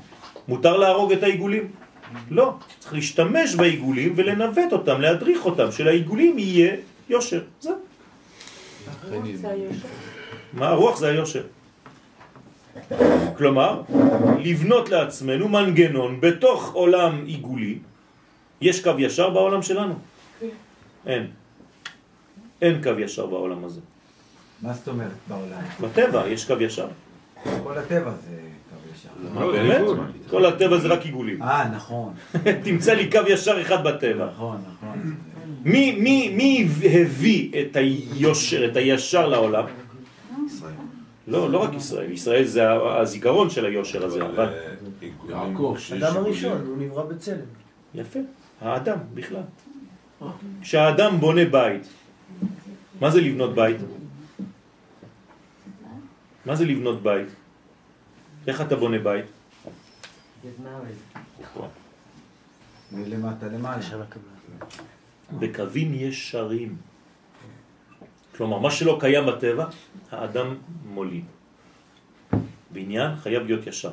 [0.48, 1.68] מותר להרוג את העיגולים?
[2.32, 2.54] לא.
[2.80, 6.76] צריך להשתמש בעיגולים ולנווט אותם, להדריך אותם, שלעיגולים יהיה
[7.10, 7.42] יושר.
[7.60, 7.76] זהו.
[10.54, 11.44] מה הרוח זה היושר.
[13.38, 13.82] כלומר,
[14.40, 17.80] לבנות לעצמנו מנגנון בתוך עולם עיגולי.
[18.62, 19.96] יש קו ישר בעולם שלנו?
[21.06, 21.28] אין.
[22.62, 23.82] אין קו ישר בעולם הזה.
[24.62, 25.62] מה זאת אומרת בעולם?
[25.82, 26.88] בטבע יש קו ישר.
[27.64, 28.38] כל הטבע זה
[28.70, 29.10] קו ישר.
[29.34, 29.82] מה, באמת?
[30.30, 31.42] כל הטבע זה רק עיגולים.
[31.42, 32.14] אה, נכון.
[32.66, 34.26] תמצא לי קו ישר אחד בטבע.
[34.26, 35.16] נכון, נכון.
[35.66, 39.64] מי, מי, מי הביא את היושר, את הישר לעולם?
[40.46, 40.74] ישראל.
[41.28, 42.12] לא, לא רק ישראל.
[42.12, 44.54] ישראל זה הזיכרון של היושר הזה, אבל...
[45.30, 47.46] יעקב, אדם הראשון, הוא נברא בצלם.
[47.96, 48.20] יפה,
[48.62, 49.42] האדם בכלל.
[50.62, 51.88] כשהאדם בונה בית,
[53.02, 53.78] מה זה לבנות בית?
[56.46, 57.28] מה זה לבנות בית?
[58.48, 59.26] איך אתה בונה בית?
[60.44, 61.18] Married.
[62.92, 63.82] מלמטה למעלה.
[65.40, 66.76] בקווים ישרים.
[68.38, 69.66] כלומר, מה שלא קיים בטבע,
[70.12, 70.56] האדם
[70.86, 71.26] מוליד.
[72.72, 73.92] בעניין חייב להיות ישר.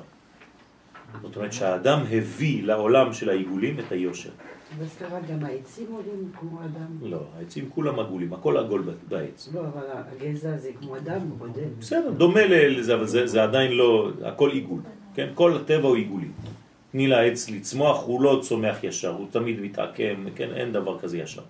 [1.23, 4.31] זאת אומרת שהאדם הביא לעולם של העיגולים את היושר.
[4.79, 7.11] אבל סליחה, גם העצים עולים כמו אדם.
[7.11, 9.49] לא, העצים כולם עגולים, הכל עגול בעץ.
[9.55, 9.83] לא, אבל
[10.13, 11.79] הגזע זה כמו אדם, בודד.
[11.79, 14.81] בסדר, דומה לזה, אבל זה, זה עדיין לא, הכל עיגול,
[15.15, 15.29] כן?
[15.35, 16.29] כל הטבע הוא עיגולי.
[16.95, 20.49] תני לעץ לצמוח, הוא לא צומח ישר, הוא תמיד מתעקם, כן?
[20.55, 21.43] אין דבר כזה ישר.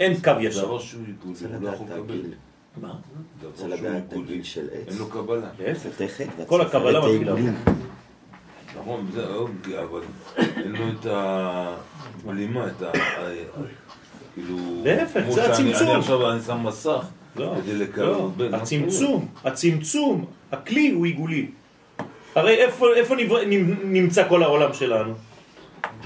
[0.00, 0.64] אין קו ישר.
[0.64, 2.22] דבר שהוא עיגולי, הוא לא יכול לקבל.
[2.80, 2.94] מה?
[3.56, 4.88] שהוא לדעת את עיגולי, הגיל של עץ.
[4.88, 5.48] אין לו קבלה.
[5.58, 6.20] להפך.
[6.46, 7.34] כל הקבלה מתחילה.
[8.80, 10.00] נכון, זה אוקיי, אבל
[10.36, 12.90] אין לו את הבלימה, את ה...
[14.34, 14.56] כאילו...
[14.84, 15.88] להפך, זה הצמצום.
[15.88, 17.06] אני עכשיו אני שם מסך
[17.36, 18.54] לא, כדי לא, לקבל.
[18.54, 21.50] הצמצום, הצמצום, הכלי הוא עיגולי.
[22.36, 23.40] הרי איפה, איפה נברא,
[23.84, 25.14] נמצא כל העולם שלנו?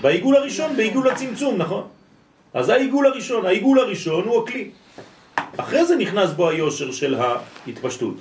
[0.00, 1.82] בעיגול הראשון, בעיגול הצמצום, נכון?
[2.54, 4.70] אז העיגול הראשון, העיגול הראשון הוא הכלי.
[5.56, 8.14] אחרי זה נכנס בו היושר של ההתפשטות.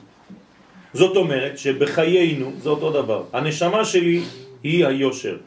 [0.94, 3.24] זאת אומרת שבחיינו זה אותו דבר.
[3.34, 4.22] הנשמה שלי
[4.64, 5.38] היא היושר.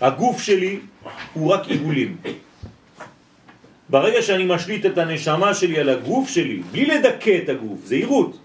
[0.00, 0.78] הגוף שלי
[1.34, 2.16] הוא רק עיגולים.
[3.88, 8.38] ברגע שאני משליט את הנשמה שלי על הגוף שלי, בלי לדכא את הגוף, זהירות,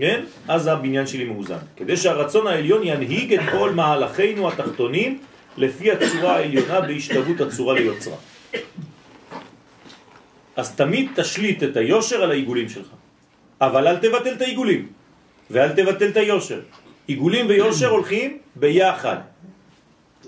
[0.00, 0.24] כן?
[0.48, 1.56] אז הבניין שלי מאוזן.
[1.76, 5.18] כדי שהרצון העליון ינהיג את כל מהלכינו התחתונים
[5.56, 8.16] לפי הצורה העליונה בהשתוות הצורה ליוצרה.
[10.56, 12.86] אז תמיד תשליט את היושר על העיגולים שלך.
[13.60, 14.88] אבל אל תבטל את העיגולים,
[15.50, 16.60] ואל תבטל את היושר.
[17.06, 19.16] עיגולים ויושר הולכים ביחד.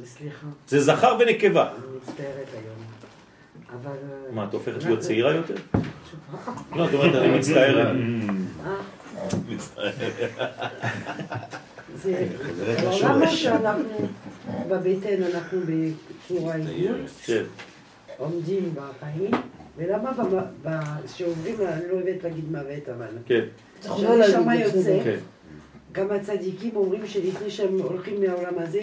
[0.05, 1.69] סליחה, זה זכר ונקבה.
[1.71, 2.75] אני מצטערת היום.
[3.75, 3.91] אבל...
[3.91, 5.55] אה, מה, את הופכת להיות צעירה יותר?
[6.77, 7.97] לא, את אומרת, אני מצטערת.
[12.03, 12.27] זה
[12.79, 13.27] העולם.
[13.31, 13.89] שאנחנו
[14.69, 17.43] בבטן, אנחנו בצורה עיגול, כן.
[18.19, 19.31] עומדים בחיים,
[19.77, 20.39] ולמה במ-
[20.71, 23.07] ב- שעוברים, אני לא אוהבת להגיד מוות, אבל...
[23.27, 23.45] כן.
[23.81, 25.19] כשהנשמה יוצא, כן.
[25.93, 28.81] גם הצדיקים אומרים שלפני שהם הולכים מהעולם הזה,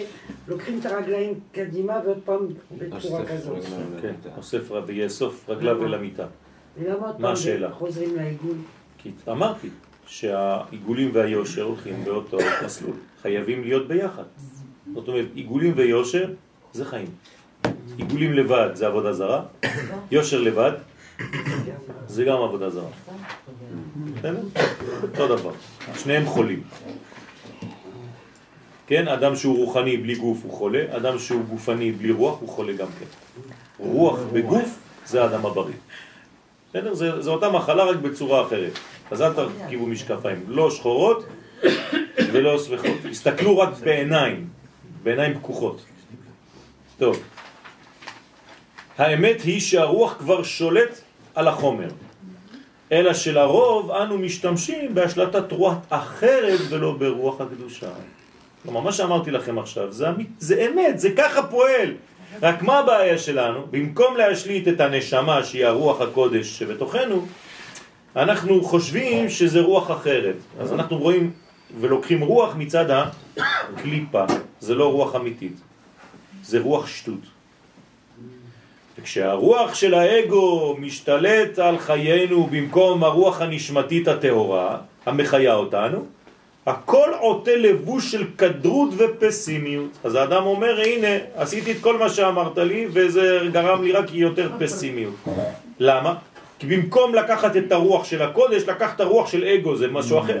[0.48, 2.46] לוקחים את הרגליים קדימה ועוד פעם
[2.78, 3.58] בצורה כזאת.
[4.02, 6.26] כן, אוסף ויאסוף רגליו אל המיטה.
[6.78, 7.72] ולמה עוד מה פעם השאלה?
[7.72, 8.56] חוזרים לעיגול?
[8.98, 9.68] כי אמרתי
[10.12, 14.22] שהעיגולים והיושר הולכים באותו מסלול, חייבים להיות ביחד.
[14.94, 16.30] זאת אומרת, עיגולים ויושר
[16.72, 17.06] זה חיים.
[17.96, 19.42] עיגולים לבד זה עבודה זרה,
[20.10, 20.72] יושר לבד
[22.06, 22.88] זה גם עבודה זרה.
[25.02, 25.52] אותו דבר.
[25.96, 26.62] שניהם חולים.
[28.86, 29.08] כן?
[29.08, 32.88] אדם שהוא רוחני בלי גוף הוא חולה, אדם שהוא גופני בלי רוח הוא חולה גם
[32.98, 33.06] כן.
[33.78, 35.74] רוח בגוף זה האדם הבריא.
[36.70, 36.94] בסדר?
[36.94, 38.78] זה, זה אותה מחלה רק בצורה אחרת.
[39.12, 41.24] אז אל תרכיבו משקפיים, לא שחורות
[42.32, 42.98] ולא סבכות.
[43.10, 44.48] הסתכלו רק בעיניים,
[45.02, 45.84] בעיניים פקוחות.
[46.98, 47.22] טוב.
[48.98, 51.00] האמת היא שהרוח כבר שולט
[51.34, 51.88] על החומר,
[52.92, 57.90] אלא שלרוב אנו משתמשים בהשלטת רוח אחרת ולא ברוח הקדושה.
[58.62, 60.06] כלומר, מה שאמרתי לכם עכשיו, זה,
[60.38, 61.94] זה אמת, זה ככה פועל.
[62.42, 63.66] רק מה הבעיה שלנו?
[63.70, 67.26] במקום להשליט את הנשמה שהיא הרוח הקודש שבתוכנו,
[68.16, 70.36] אנחנו חושבים שזה רוח אחרת.
[70.60, 71.30] אז אנחנו רואים
[71.80, 73.06] ולוקחים רוח מצד
[73.36, 74.24] הקליפה,
[74.60, 75.56] זה לא רוח אמיתית,
[76.42, 77.20] זה רוח שטות.
[78.98, 86.04] וכשהרוח של האגו משתלט על חיינו במקום הרוח הנשמתית הטהורה, המחיה אותנו,
[86.66, 89.90] הכל עוטה לבוש של כדרות ופסימיות.
[90.04, 94.50] אז האדם אומר, הנה, עשיתי את כל מה שאמרת לי, וזה גרם לי רק יותר
[94.58, 95.14] פסימיות.
[95.78, 96.14] למה?
[96.62, 100.40] כי במקום לקחת את הרוח של הקודש, לקחת הרוח של אגו, זה משהו אחר.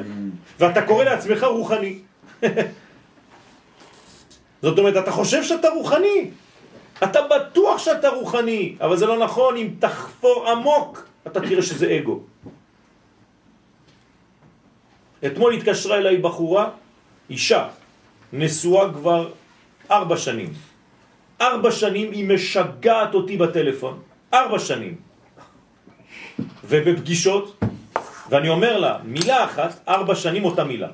[0.58, 1.98] ואתה קורא לעצמך רוחני.
[4.62, 6.30] זאת אומרת, אתה חושב שאתה רוחני.
[7.02, 12.20] אתה בטוח שאתה רוחני, אבל זה לא נכון, אם תחפור עמוק, אתה תראה שזה אגו.
[15.26, 16.70] אתמול התקשרה אליי בחורה,
[17.30, 17.68] אישה,
[18.32, 19.30] נשואה כבר
[19.90, 20.52] ארבע שנים.
[21.40, 24.02] ארבע שנים היא משגעת אותי בטלפון.
[24.34, 25.11] ארבע שנים.
[26.64, 27.60] ובפגישות,
[28.30, 30.88] ואני אומר לה, מילה אחת, ארבע שנים אותה מילה.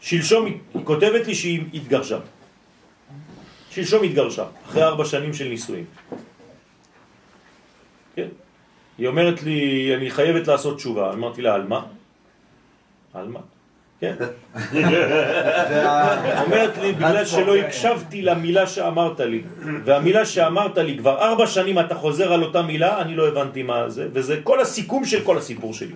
[0.00, 2.18] שלשום היא כותבת לי שהיא התגרשה.
[3.70, 5.84] שלשום התגרשה, אחרי ארבע שנים של נישואים.
[8.14, 8.28] כן.
[8.98, 11.12] היא אומרת לי, אני חייבת לעשות תשובה.
[11.12, 11.80] אמרתי לה, על מה?
[13.14, 13.40] על מה?
[14.00, 14.14] כן.
[16.44, 19.42] אומרת לי, בגלל שלא הקשבתי למילה שאמרת לי,
[19.84, 23.88] והמילה שאמרת לי, כבר ארבע שנים אתה חוזר על אותה מילה, אני לא הבנתי מה
[23.88, 25.94] זה, וזה כל הסיכום של כל הסיפור שלי.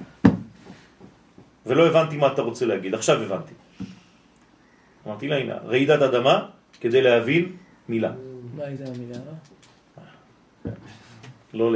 [1.66, 3.54] ולא הבנתי מה אתה רוצה להגיד, עכשיו הבנתי.
[5.06, 6.46] אמרתי לה, הנה, רעידת אדמה
[6.80, 7.52] כדי להבין
[7.88, 8.12] מילה.
[8.56, 9.18] מה הייתה המילה?
[11.54, 11.72] לא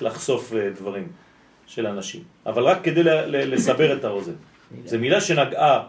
[0.00, 1.08] לחשוף אה, דברים
[1.66, 4.51] של אנשים, אבל רק כדי לסבר את האוזן.
[4.84, 5.82] זו מילה שנגעה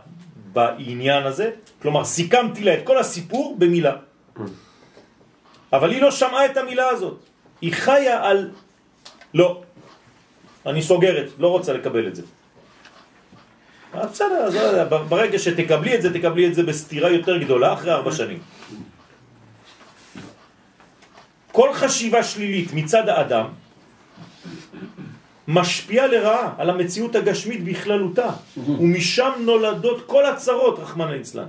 [0.54, 3.96] בעניין הזה, כלומר סיכמתי לה את כל הסיפור במילה.
[5.74, 7.18] אבל היא לא שמעה את המילה הזאת.
[7.62, 8.52] היא חיה על...
[9.34, 9.62] לא,
[10.66, 12.24] אני סוגרת, לא רוצה לקבל את זה.
[13.96, 17.92] אה, בסדר, אז לא ברגע שתקבלי את זה, תקבלי את זה בסתירה יותר גדולה אחרי
[17.92, 18.40] ארבע שנים.
[21.52, 23.46] כל חשיבה שלילית מצד האדם
[25.48, 28.30] משפיעה לרעה על המציאות הגשמית בכללותה,
[28.68, 31.46] ומשם נולדות כל הצרות, רחמן ליצלן.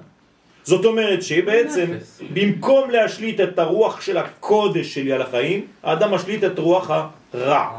[0.64, 1.86] זאת אומרת שבעצם
[2.32, 6.90] במקום להשליט את הרוח של הקודש שלי על החיים, האדם משליט את רוח
[7.32, 7.70] הרע.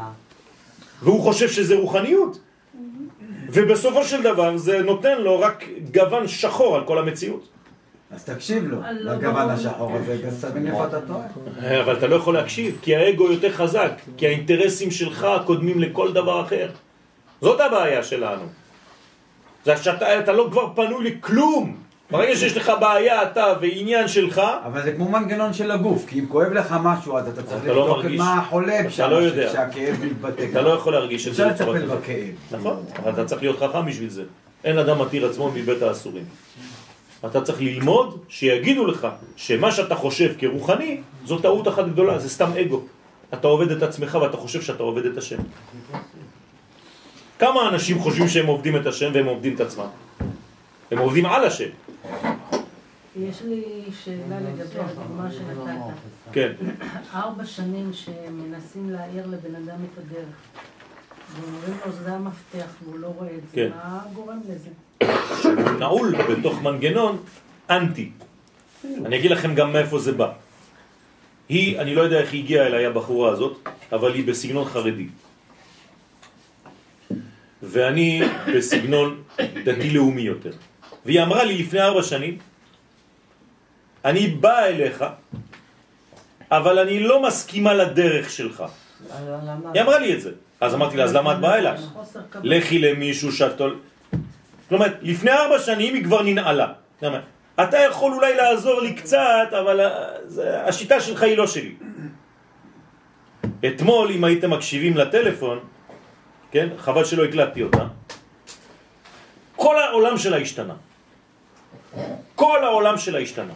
[1.02, 2.38] והוא חושב שזה רוחניות.
[3.48, 5.64] ובסופו של דבר זה נותן לו רק
[5.94, 7.48] גוון שחור על כל המציאות.
[8.10, 11.80] אז תקשיב לו, לגוון השחור הזה, גם תבין איפה אתה טועה.
[11.80, 16.44] אבל אתה לא יכול להקשיב, כי האגו יותר חזק, כי האינטרסים שלך קודמים לכל דבר
[16.44, 16.68] אחר.
[17.40, 18.44] זאת הבעיה שלנו.
[19.64, 21.76] זה שאתה לא כבר פנוי לכלום.
[22.10, 24.42] ברגע שיש לך בעיה אתה ועניין שלך...
[24.64, 27.98] אבל זה כמו מנגנון של הגוף, כי אם כואב לך משהו אז אתה צריך לא
[27.98, 30.46] לבדוק מה החולה שם, לא שהכאב מתבטא.
[30.50, 31.50] אתה לא יכול להרגיש את זה.
[31.50, 32.34] אפשר לטפל בכאב.
[32.50, 34.22] נכון, אבל אתה צריך להיות חכם בשביל זה.
[34.64, 36.24] אין אדם מתיר עצמו מבית האסורים.
[37.26, 42.50] אתה צריך ללמוד שיגידו לך שמה שאתה חושב כרוחני זו טעות אחת גדולה, זה סתם
[42.60, 42.82] אגו.
[43.34, 45.38] אתה עובד את עצמך ואתה חושב שאתה עובד את השם.
[47.38, 49.86] כמה אנשים חושבים שהם עובדים את השם והם עובדים את עצמם?
[50.90, 51.68] הם עובדים על השם.
[53.16, 53.62] יש לי
[54.04, 55.80] שאלה לגבי הדוגמה שנתת.
[56.32, 56.52] כן.
[57.14, 60.36] ארבע שנים שמנסים להעיר לבן אדם את הדרך.
[61.34, 63.70] ואומרים לו זה המפתח והוא לא רואה את זה, כן.
[63.76, 64.70] מה גורם לזה?
[65.42, 67.22] שהוא נעול בתוך מנגנון
[67.70, 68.10] אנטי.
[69.04, 70.32] אני אגיד לכם גם מאיפה זה בא.
[71.48, 75.06] היא, אני לא יודע איך היא הגיעה אליי הבחורה הזאת, אבל היא בסגנון חרדי.
[77.62, 78.22] ואני
[78.54, 79.22] בסגנון
[79.64, 80.52] דתי-לאומי יותר.
[81.06, 82.38] והיא אמרה לי לפני ארבע שנים,
[84.04, 85.04] אני באה אליך,
[86.50, 88.64] אבל אני לא מסכימה לדרך שלך.
[89.74, 90.30] היא אמרה לי את זה.
[90.60, 91.78] אז אמרתי לה, אז למה את באה אליי?
[92.42, 93.60] לכי למישהו שאת...
[94.68, 96.72] כלומר, לפני ארבע שנים היא כבר ננעלה.
[97.60, 101.74] אתה יכול אולי לעזור לי קצת, אבל אה, השיטה שלך היא לא שלי.
[103.66, 105.58] אתמול, אם הייתם מקשיבים לטלפון,
[106.50, 107.86] כן, חבל שלא הקלטתי אותה,
[109.56, 110.74] כל העולם שלה השתנה.
[112.34, 113.52] כל העולם שלה השתנה.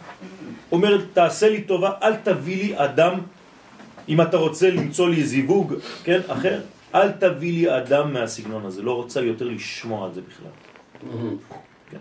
[0.71, 3.19] אומרת, תעשה לי טובה, אל תביא לי אדם,
[4.09, 6.59] אם אתה רוצה למצוא לי זיווג, כן, אחר,
[6.95, 10.70] אל תביא לי אדם מהסגנון הזה, לא רוצה יותר לשמוע על זה בכלל.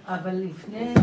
[0.09, 0.95] אבל לפני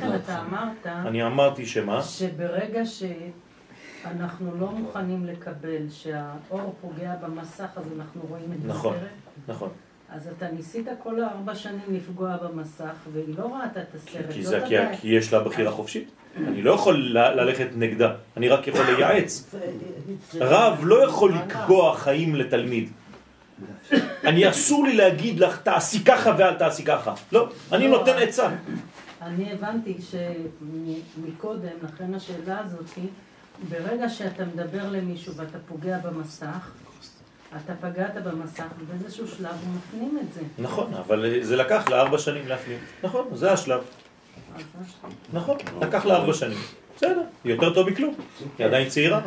[0.00, 0.14] כן.
[0.24, 2.02] אתה אמרת אני אמרתי שמה?
[2.02, 8.96] שברגע שאנחנו לא מוכנים לקבל שהאור פוגע במסך, אז אנחנו רואים את נכון.
[9.48, 9.68] נכון.
[10.12, 14.24] אז אתה ניסית כל הארבע שנים לפגוע במסך, והיא לא ראתה את הסרט.
[14.32, 14.74] כי, זה, כי.
[15.00, 16.08] כי יש לה בחירה חופשית.
[16.36, 19.54] אני לא יכול ל- ללכת נגדה, אני רק יכול לייעץ.
[20.40, 22.88] רב לא יכול לקבוע חיים לתלמיד.
[24.24, 27.14] אני אסור לי להגיד לך תעשי ככה ואל תעשי ככה.
[27.32, 28.48] לא, אני לא, נותן עצה.
[29.22, 32.98] אני הבנתי שמקודם, לכן השאלה הזאת
[33.68, 36.70] ברגע שאתה מדבר למישהו ואתה פוגע במסך,
[37.56, 40.40] אתה פגעת במסך, ובאיזשהו שלב הוא מפנים את זה.
[40.58, 42.78] נכון, אבל זה לקח לה ארבע שנים להפנים.
[43.02, 43.80] נכון, זה השלב.
[43.80, 45.12] אז זה השלב.
[45.32, 46.58] נכון, לקח לה ארבע שנים.
[46.96, 48.14] בסדר, יותר טוב מכלום.
[48.58, 49.20] היא עדיין צעירה.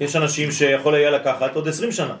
[0.00, 2.16] יש אנשים שיכול היה לקחת עוד עשרים שנה.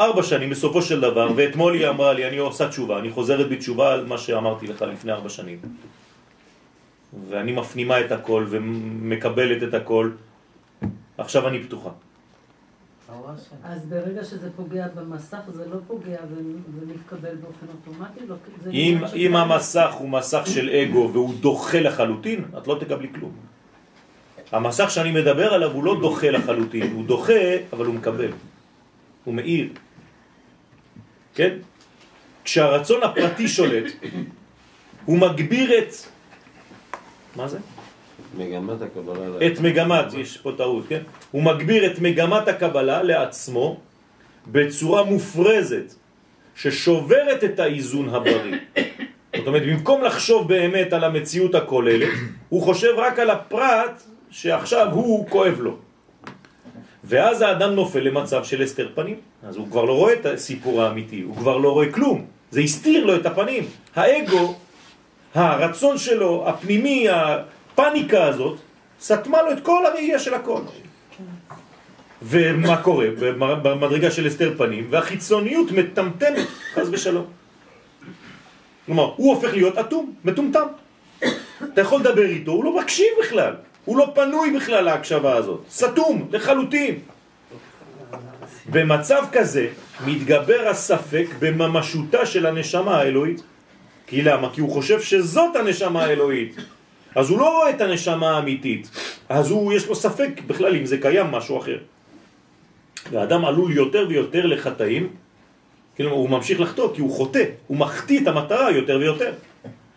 [0.00, 3.92] ארבע שנים בסופו של דבר, ואתמול היא אמרה לי, אני עושה תשובה, אני חוזרת בתשובה
[3.92, 5.58] על מה שאמרתי לך לפני ארבע שנים.
[7.28, 10.10] ואני מפנימה את הכל ומקבלת את הכל.
[11.18, 11.90] עכשיו אני פתוחה.
[13.64, 16.18] אז ברגע שזה פוגע במסך, זה לא פוגע
[16.80, 18.20] ומתקבל באופן אוטומטי?
[18.28, 18.34] לא,
[18.72, 23.32] אם, אם המסך הוא מסך של אגו והוא דוחה לחלוטין, את לא תקבלי כלום.
[24.52, 27.42] המסך שאני מדבר עליו הוא לא דוחה לחלוטין, הוא דוחה
[27.72, 28.30] אבל הוא מקבל,
[29.24, 29.68] הוא מאיר.
[31.34, 31.56] כן?
[32.44, 33.92] כשהרצון הפרטי שולט,
[35.04, 35.92] הוא מגביר את...
[37.36, 37.58] מה זה?
[38.38, 39.46] מגמת הקבלה...
[39.46, 41.00] את מגמת, יש פה טעות, כן?
[41.30, 43.80] הוא מגביר את מגמת הקבלה לעצמו
[44.46, 45.94] בצורה מופרזת
[46.54, 48.56] ששוברת את האיזון הבריא.
[49.36, 52.08] זאת אומרת, במקום לחשוב באמת על המציאות הכוללת,
[52.48, 55.76] הוא חושב רק על הפרט שעכשיו הוא כואב לו.
[57.10, 59.16] ואז האדם נופל למצב של הסתר פנים.
[59.42, 62.26] אז הוא כבר לא רואה את הסיפור האמיתי, הוא כבר לא רואה כלום.
[62.50, 63.64] זה הסתיר לו את הפנים.
[63.96, 64.54] האגו,
[65.34, 68.58] הרצון שלו, הפנימי, הפניקה הזאת,
[69.00, 70.60] סתמה לו את כל הראייה של הכל.
[72.22, 73.06] ומה קורה?
[73.38, 77.26] במדרגה של הסתר פנים, והחיצוניות מטמטמת, חס ושלום.
[78.86, 80.66] כלומר, הוא הופך להיות אטום, מטומטם.
[81.74, 83.54] אתה יכול לדבר איתו, הוא לא מקשיב בכלל.
[83.90, 85.60] הוא לא פנוי בכלל להקשבה הזאת.
[85.70, 86.98] סתום, לחלוטין.
[88.70, 89.68] במצב כזה
[90.06, 93.42] מתגבר הספק בממשותה של הנשמה האלוהית.
[94.06, 94.54] כי למה?
[94.54, 96.56] כי הוא חושב שזאת הנשמה האלוהית.
[97.14, 98.90] אז הוא לא רואה את הנשמה האמיתית.
[99.28, 101.78] אז הוא, יש לו ספק בכלל אם זה קיים משהו אחר.
[103.10, 105.08] והאדם עלול יותר ויותר לחטאים,
[105.96, 109.32] כלומר הוא ממשיך לחטוא כי הוא חוטא, הוא מחטיא את המטרה יותר ויותר.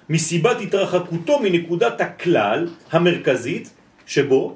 [0.09, 4.55] מסיבת התרחקותו מנקודת הכלל המרכזית שבו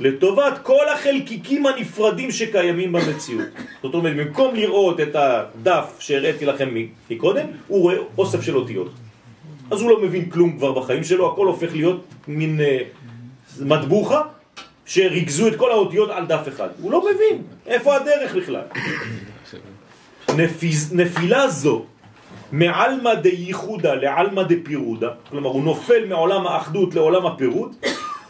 [0.00, 3.46] לטובת כל החלקיקים הנפרדים שקיימים במציאות.
[3.82, 6.68] זאת אומרת, במקום לראות את הדף שהראיתי לכם
[7.10, 8.90] מקודם, הוא רואה אוסף של אותיות.
[9.70, 12.78] אז הוא לא מבין כלום כבר בחיים שלו, הכל הופך להיות מין אה,
[13.60, 14.22] מטבוחה
[14.86, 16.68] שריכזו את כל האותיות על דף אחד.
[16.80, 18.62] הוא לא מבין איפה הדרך בכלל.
[20.38, 21.84] נפיז, נפילה זו
[22.52, 27.76] מעלמא דייחודה לעלמא דפירודה, כלומר הוא נופל מעולם האחדות לעולם הפירוד,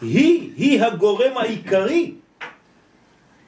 [0.01, 2.13] היא, היא הגורם העיקרי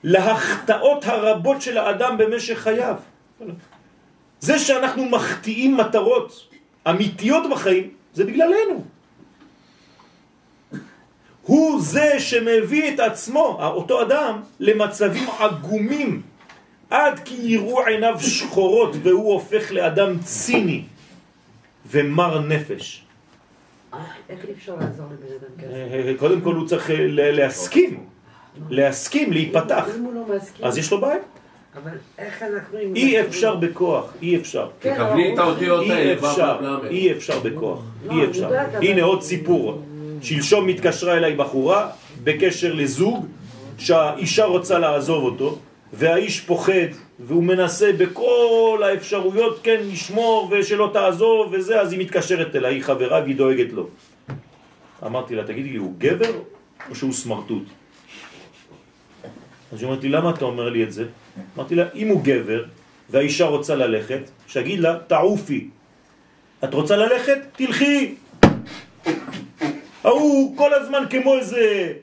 [0.03, 2.95] להחטאות הרבות של האדם במשך חייו.
[4.39, 6.49] זה שאנחנו מחטיאים מטרות
[6.89, 8.83] אמיתיות בחיים, זה בגללנו.
[11.41, 16.21] הוא זה שמביא את עצמו, אותו אדם, למצבים עגומים,
[16.89, 20.83] עד כי יראו עיניו שחורות והוא הופך לאדם ציני
[21.85, 23.06] ומר נפש.
[24.29, 26.09] איך אי אפשר לעזור לבן אדם כזה?
[26.09, 28.03] אה, קודם כל הוא צריך אה, להסכים,
[28.69, 29.87] להסכים, להיפתח.
[29.97, 31.17] אם הוא לא מסכים, אז יש לו בעיה.
[31.83, 32.77] אבל איך אנחנו...
[32.79, 34.69] אי אפשר בכוח, אי אפשר.
[34.81, 36.87] כן, תקבלי את האותיות אי האלה, אפשר, ו' ל'.
[36.89, 38.49] אי אפשר בכוח, לא, אי אפשר.
[38.81, 39.81] הנה עוד סיפור.
[40.21, 41.89] שלשום מתקשרה אליי בחורה
[42.23, 43.25] בקשר לזוג
[43.77, 45.57] שהאישה רוצה לעזוב אותו
[45.93, 52.75] והאיש פוחד והוא מנסה בכל האפשרויות כן לשמור ושלא תעזוב וזה אז היא מתקשרת אליי,
[52.75, 53.87] היא חברה והיא דואגת לו.
[55.05, 56.31] אמרתי לה, תגידי לי, הוא גבר
[56.89, 57.63] או שהוא סמרטוט?
[59.73, 61.05] אז היא אומרת לי, למה אתה אומר לי את זה?
[61.57, 62.63] אמרתי לה, אם הוא גבר
[63.09, 65.69] והאישה רוצה ללכת, שיגיד לה, תעופי.
[66.63, 67.37] את רוצה ללכת?
[67.55, 68.15] תלכי.
[70.03, 71.93] ההוא כל הזמן כמו איזה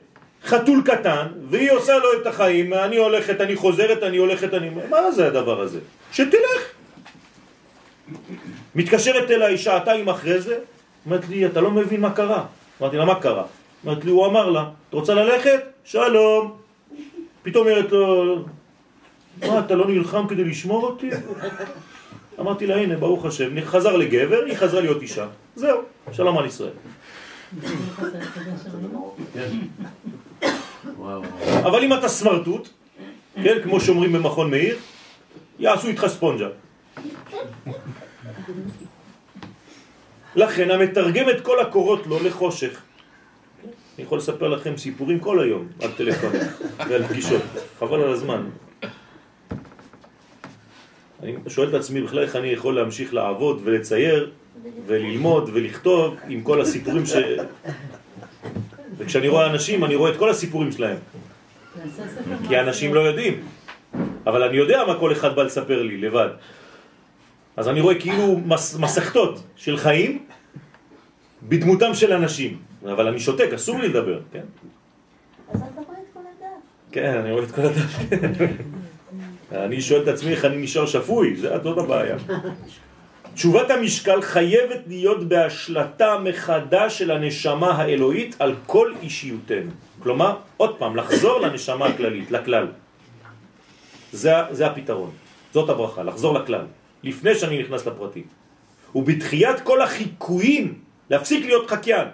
[0.45, 4.69] חתול קטן, והיא עושה לו את החיים, אני הולכת, אני חוזרת, אני הולכת, אני...
[4.89, 5.79] מה זה הדבר הזה?
[6.11, 6.61] שתלך.
[8.75, 10.57] מתקשרת אליי שעתיים אחרי זה,
[11.05, 12.45] אומרת לי, אתה לא מבין מה קרה.
[12.81, 13.43] אמרתי לה, מה קרה?
[13.85, 15.59] אמרת לי, הוא אמר לה, את רוצה ללכת?
[15.83, 16.57] שלום.
[17.43, 18.35] פתאום אומרת לו,
[19.41, 21.09] מה, אתה לא נלחם כדי לשמור אותי?
[22.39, 25.27] אמרתי לה, הנה, ברוך השם, חזר לגבר, היא חזרה להיות אישה.
[25.55, 25.81] זהו,
[26.11, 26.73] שלום על ישראל.
[31.63, 32.69] אבל אם אתה סמרטוט,
[33.43, 34.77] כן, כמו שאומרים במכון מאיר,
[35.59, 36.47] יעשו איתך ספונג'ה.
[40.35, 42.81] לכן המתרגם את כל הקורות לו לחושך.
[43.95, 46.41] אני יכול לספר לכם סיפורים כל היום על טלפונים
[46.87, 47.41] ועל פגישות,
[47.79, 48.49] חבל על הזמן.
[51.23, 54.31] אני שואל את עצמי בכלל איך אני יכול להמשיך לעבוד ולצייר
[54.85, 57.13] וללמוד ולכתוב עם כל הסיפורים ש...
[58.97, 60.97] וכשאני רואה אנשים אני רואה את כל הסיפורים שלהם
[62.47, 63.41] כי האנשים לא יודעים
[64.27, 66.29] אבל אני יודע מה כל אחד בא לספר לי לבד
[67.57, 70.25] אז אני רואה כאילו מס, מסכתות של חיים
[71.43, 72.57] בדמותם של אנשים
[72.91, 74.43] אבל אני שותק, אסור לי לדבר, כן?
[75.53, 76.91] אז אתה רואה את כל הדף.
[76.91, 77.97] כן, אני רואה את כל הדף.
[79.65, 82.17] אני שואל את עצמי איך אני נשאר שפוי, זה זאת הבעיה.
[83.35, 89.71] תשובת המשקל חייבת להיות בהשלטה מחדש של הנשמה האלוהית על כל אישיותנו.
[89.99, 92.67] כלומר, עוד פעם, לחזור לנשמה הכללית, לכלל.
[94.11, 95.11] זה, זה הפתרון,
[95.53, 96.65] זאת הברכה, לחזור לכלל,
[97.03, 98.23] לפני שאני נכנס לפרטים.
[98.95, 100.73] ובתחיית כל החיקויים,
[101.09, 102.07] להפסיק להיות חקיין,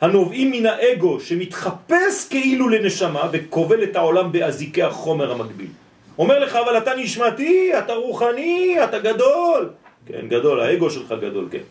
[0.00, 5.70] הנובעים מן האגו שמתחפש כאילו לנשמה וכובל את העולם באזיקי החומר המקביל.
[6.18, 9.70] אומר לך, אבל אתה נשמתי, אתה רוחני, אתה גדול.
[10.06, 11.66] כן, גדול, האגו שלך גדול, כן.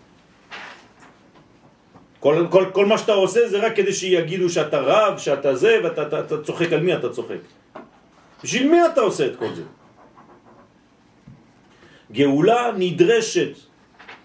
[2.20, 6.02] כל, כל, כל מה שאתה עושה זה רק כדי שיגידו שאתה רב, שאתה זה, ואתה
[6.08, 7.42] אתה, אתה צוחק על מי אתה צוחק.
[8.44, 9.64] בשביל מי אתה עושה את כל זה?
[12.12, 13.54] גאולה נדרשת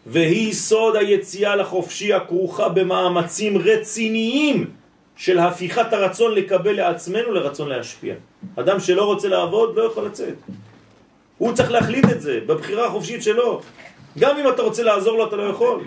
[0.07, 4.71] והיא סוד היציאה לחופשי הכרוכה במאמצים רציניים
[5.17, 8.15] של הפיכת הרצון לקבל לעצמנו לרצון להשפיע.
[8.57, 10.35] אדם שלא רוצה לעבוד לא יכול לצאת.
[11.39, 13.61] הוא צריך להחליט את זה בבחירה החופשית שלו.
[14.19, 15.85] גם אם אתה רוצה לעזור לו אתה לא יכול.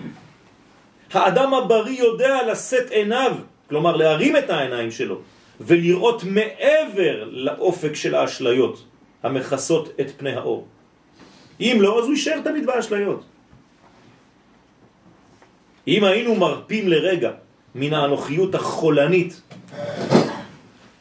[1.12, 3.32] האדם הבריא יודע לשאת עיניו,
[3.68, 5.20] כלומר להרים את העיניים שלו,
[5.60, 8.84] ולראות מעבר לאופק של האשליות
[9.22, 10.66] המכסות את פני האור.
[11.60, 13.24] אם לא, אז הוא יישאר תמיד באשליות.
[15.88, 17.30] אם היינו מרפים לרגע
[17.74, 19.40] מן האנוכיות החולנית,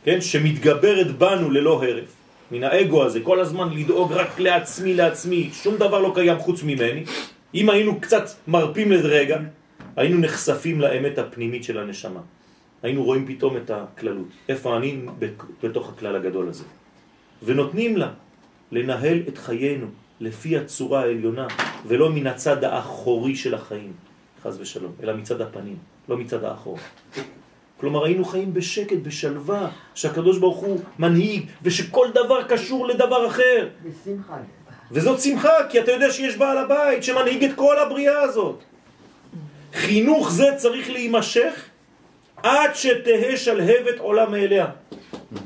[0.04, 5.76] כן, שמתגברת בנו ללא הרף, מן האגו הזה, כל הזמן לדאוג רק לעצמי, לעצמי, שום
[5.76, 7.04] דבר לא קיים חוץ ממני,
[7.56, 9.40] אם היינו קצת מרפים לרגע,
[9.96, 12.22] היינו נחשפים לאמת הפנימית של הנשמה.
[12.84, 15.02] היינו רואים פתאום את הכללות, איפה אני
[15.64, 16.64] בתוך הכלל הגדול הזה.
[17.44, 18.10] ונותנים לה
[18.72, 19.88] לנהל את חיינו
[20.20, 21.48] לפי הצורה העליונה,
[21.88, 23.94] ולא מן הצד האחורי של החיים.
[24.44, 25.78] חז ושלום, אלא מצד הפנים,
[26.10, 26.78] לא מצד האחור.
[27.84, 33.68] כלומר, היינו חיים בשקט, בשלווה, שהקדוש ברוך הוא מנהיג, ושכל דבר קשור לדבר אחר.
[33.84, 34.38] בשמחה.
[34.92, 38.64] וזאת שמחה, כי אתה יודע שיש בעל הבית שמנהיג את כל הבריאה הזאת.
[39.74, 41.54] חינוך זה צריך להימשך
[42.44, 44.68] עד שתהא שלהבת עולם מאליה.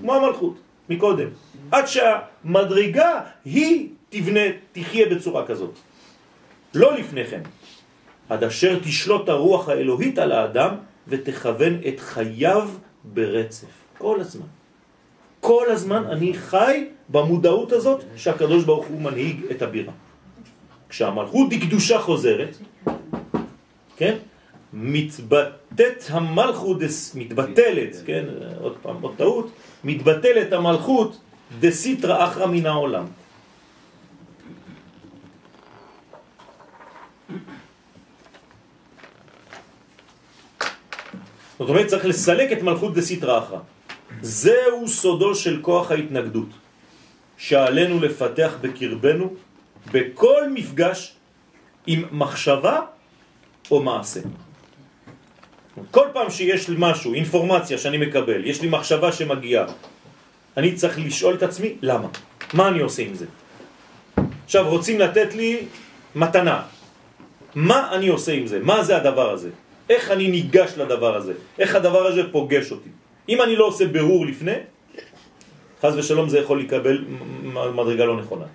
[0.01, 0.55] כמו המלכות,
[0.89, 1.27] מקודם.
[1.71, 5.73] עד שהמדרגה היא תבנה, תחיה בצורה כזאת.
[6.73, 7.41] לא לפני כן.
[8.29, 10.75] עד אשר תשלוט הרוח האלוהית על האדם
[11.07, 12.69] ותכוון את חייו
[13.03, 13.67] ברצף.
[13.97, 14.45] כל הזמן.
[15.39, 19.93] כל הזמן אני חי במודעות הזאת שהקדוש ברוך הוא מנהיג את הבירה.
[20.89, 22.57] כשהמלכות דקדושה חוזרת,
[23.97, 24.15] כן?
[24.73, 26.77] מתבטאת המלכות,
[27.15, 28.25] מתבטלת, כן?
[28.61, 29.49] עוד פעם, עוד טעות,
[29.83, 31.17] מתבטלת המלכות
[31.59, 33.05] דסיטרא אחרא מן העולם.
[41.59, 43.59] זאת אומרת, צריך לסלק את מלכות דסיטרא אחרא.
[44.21, 46.49] זהו סודו של כוח ההתנגדות,
[47.37, 49.33] שעלינו לפתח בקרבנו
[49.91, 51.15] בכל מפגש
[51.87, 52.81] עם מחשבה
[53.71, 54.19] או מעשה.
[55.91, 59.65] כל פעם שיש לי משהו, אינפורמציה שאני מקבל, יש לי מחשבה שמגיעה,
[60.57, 62.07] אני צריך לשאול את עצמי, למה?
[62.53, 63.25] מה אני עושה עם זה?
[64.45, 65.65] עכשיו, רוצים לתת לי
[66.15, 66.61] מתנה.
[67.55, 68.59] מה אני עושה עם זה?
[68.59, 69.49] מה זה הדבר הזה?
[69.89, 71.33] איך אני ניגש לדבר הזה?
[71.59, 72.89] איך הדבר הזה פוגש אותי?
[73.29, 74.57] אם אני לא עושה ברור לפני,
[75.81, 77.05] חז ושלום זה יכול לקבל
[77.73, 78.45] מדרגה לא נכונה.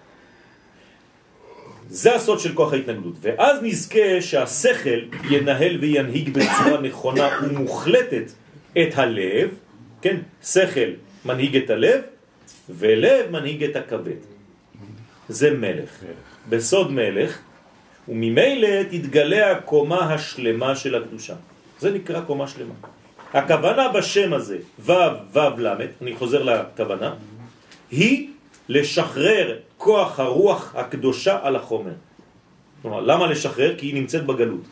[1.89, 3.14] זה הסוד של כוח ההתנגדות.
[3.20, 8.33] ואז נזכה שהשכל ינהל וינהיג בצורה נכונה ומוחלטת
[8.72, 9.49] את הלב,
[10.03, 10.91] כן, שכל
[11.24, 12.01] מנהיג את הלב,
[12.70, 14.20] ולב מנהיג את הכבד.
[15.28, 16.05] זה מלך.
[16.49, 17.39] בסוד מלך
[18.09, 21.35] וממילא תתגלה הקומה השלמה של הקדושה.
[21.79, 22.75] זה נקרא קומה שלמה.
[23.33, 24.93] הכוונה בשם הזה, ו'
[25.33, 27.15] ו' ל', אני חוזר לכוונה,
[27.91, 28.29] היא
[28.69, 31.93] לשחרר כוח הרוח הקדושה על החומר.
[32.83, 33.75] כלומר, למה לשחרר?
[33.79, 34.65] כי היא נמצאת בגלות,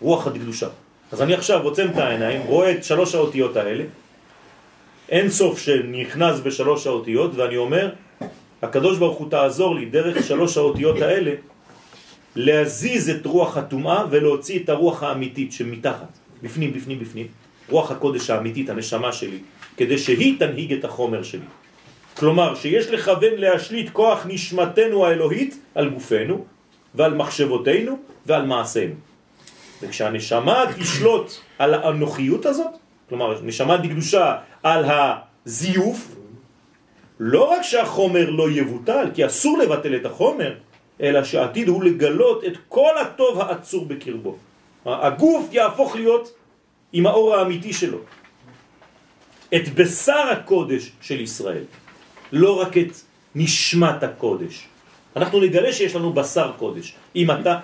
[0.00, 0.68] רוח הקדושה.
[1.12, 3.84] אז אני עכשיו עוצם את העיניים, רואה את שלוש האותיות האלה,
[5.08, 7.90] אין סוף שנכנס בשלוש האותיות, ואני אומר,
[8.62, 11.32] הקדוש ברוך הוא תעזור לי דרך שלוש האותיות האלה
[12.36, 17.26] להזיז את רוח הטומאה ולהוציא את הרוח האמיתית שמתחת, בפנים, בפנים, בפנים,
[17.68, 19.38] רוח הקודש האמיתית, הנשמה שלי,
[19.76, 21.46] כדי שהיא תנהיג את החומר שלי.
[22.16, 26.44] כלומר, שיש לכוון להשליט כוח נשמתנו האלוהית על גופנו
[26.94, 28.94] ועל מחשבותינו ועל מעשינו.
[29.82, 32.72] וכשהנשמה תשלוט על האנוכיות הזאת,
[33.08, 36.16] כלומר, נשמה דקדושה על הזיוף,
[37.20, 40.54] לא רק שהחומר לא יבוטל, כי אסור לבטל את החומר,
[41.00, 44.36] אלא שעתיד הוא לגלות את כל הטוב העצור בקרבו.
[44.86, 46.32] הגוף יהפוך להיות
[46.92, 47.98] עם האור האמיתי שלו.
[49.54, 51.64] את בשר הקודש של ישראל,
[52.32, 52.92] לא רק את
[53.34, 54.66] נשמת הקודש.
[55.16, 57.58] אנחנו נגלה שיש לנו בשר קודש, אם אתה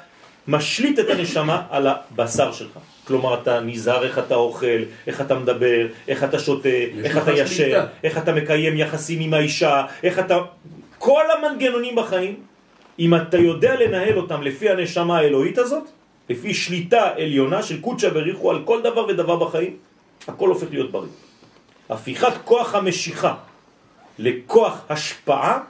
[0.48, 2.78] משליט את הנשמה על הבשר שלך.
[3.04, 6.68] כלומר, אתה נזהר איך אתה אוכל, איך אתה מדבר, איך אתה שותה,
[7.04, 10.38] איך אתה ישר, איך אתה מקיים יחסים עם האישה, איך אתה...
[10.98, 12.34] כל המנגנונים בחיים,
[12.98, 15.84] אם אתה יודע לנהל אותם לפי הנשמה האלוהית הזאת,
[16.30, 19.76] לפי שליטה עליונה של קודשא בריחו על כל דבר ודבר בחיים,
[20.28, 21.10] הכל הופך להיות בריא.
[21.88, 23.34] הפיכת כוח המשיכה
[24.18, 25.60] לכוח השפעה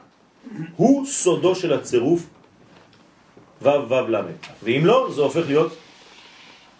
[0.76, 2.26] הוא סודו של הצירוף
[3.62, 4.16] ו' ו' ל'.
[4.62, 5.76] ואם לא, זה הופך להיות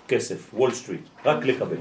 [0.08, 1.76] כסף, וול סטריט, רק לקבל.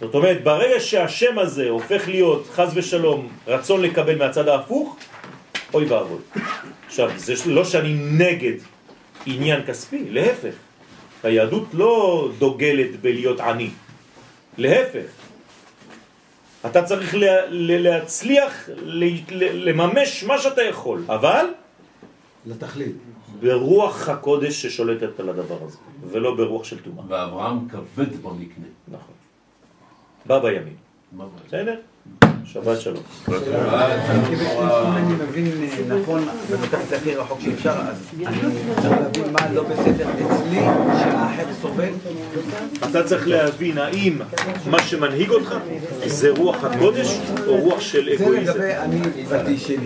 [0.00, 4.96] זאת אומרת, ברגע שהשם הזה הופך להיות, חז ושלום, רצון לקבל מהצד ההפוך,
[5.76, 6.18] אוי ואבוי.
[6.86, 8.56] עכשיו, זה לא שאני נגד
[9.26, 10.54] עניין כספי, להפך.
[11.22, 13.70] היהדות לא דוגלת בלהיות עני,
[14.58, 15.06] להפך.
[16.66, 17.14] אתה צריך
[17.50, 18.68] להצליח
[19.52, 21.46] לממש מה שאתה יכול, אבל...
[22.46, 22.96] לתכלית.
[23.40, 25.78] ברוח הקודש ששולטת על הדבר הזה,
[26.10, 27.02] ולא ברוח של תומה.
[27.08, 28.66] ואברהם כבד במקנה.
[28.88, 29.14] נכון.
[30.26, 30.76] בא בימים.
[31.46, 31.76] בסדר?
[32.44, 33.02] שבת שלום.
[33.28, 33.34] אם
[34.96, 35.52] אני מבין
[35.88, 37.96] נכון, ולוקח את זה הכי רחוק שאפשר, אז
[38.26, 38.38] אני
[38.76, 40.60] צריך להבין מה לא בסדר אצלי,
[41.00, 41.88] שהאחר סובל.
[42.90, 44.18] אתה צריך להבין האם
[44.66, 45.54] מה שמנהיג אותך
[46.06, 48.60] זה רוח הקודש או רוח של זה אגואיזם.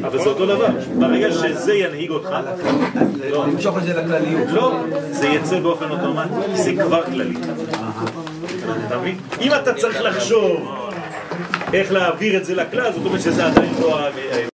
[0.05, 0.69] אבל זה אותו דבר.
[0.99, 2.31] ברגע שזה ינהיג אותך,
[3.33, 4.49] למשוך את זה לכלליות.
[4.49, 7.37] לא, זה יצא באופן אוטומטי, זה כבר כללי.
[8.87, 9.19] אתה מבין?
[9.41, 10.90] אם אתה צריך לחשוב
[11.73, 13.99] איך להעביר את זה לכלל, זאת אומרת שזה עדיין לא...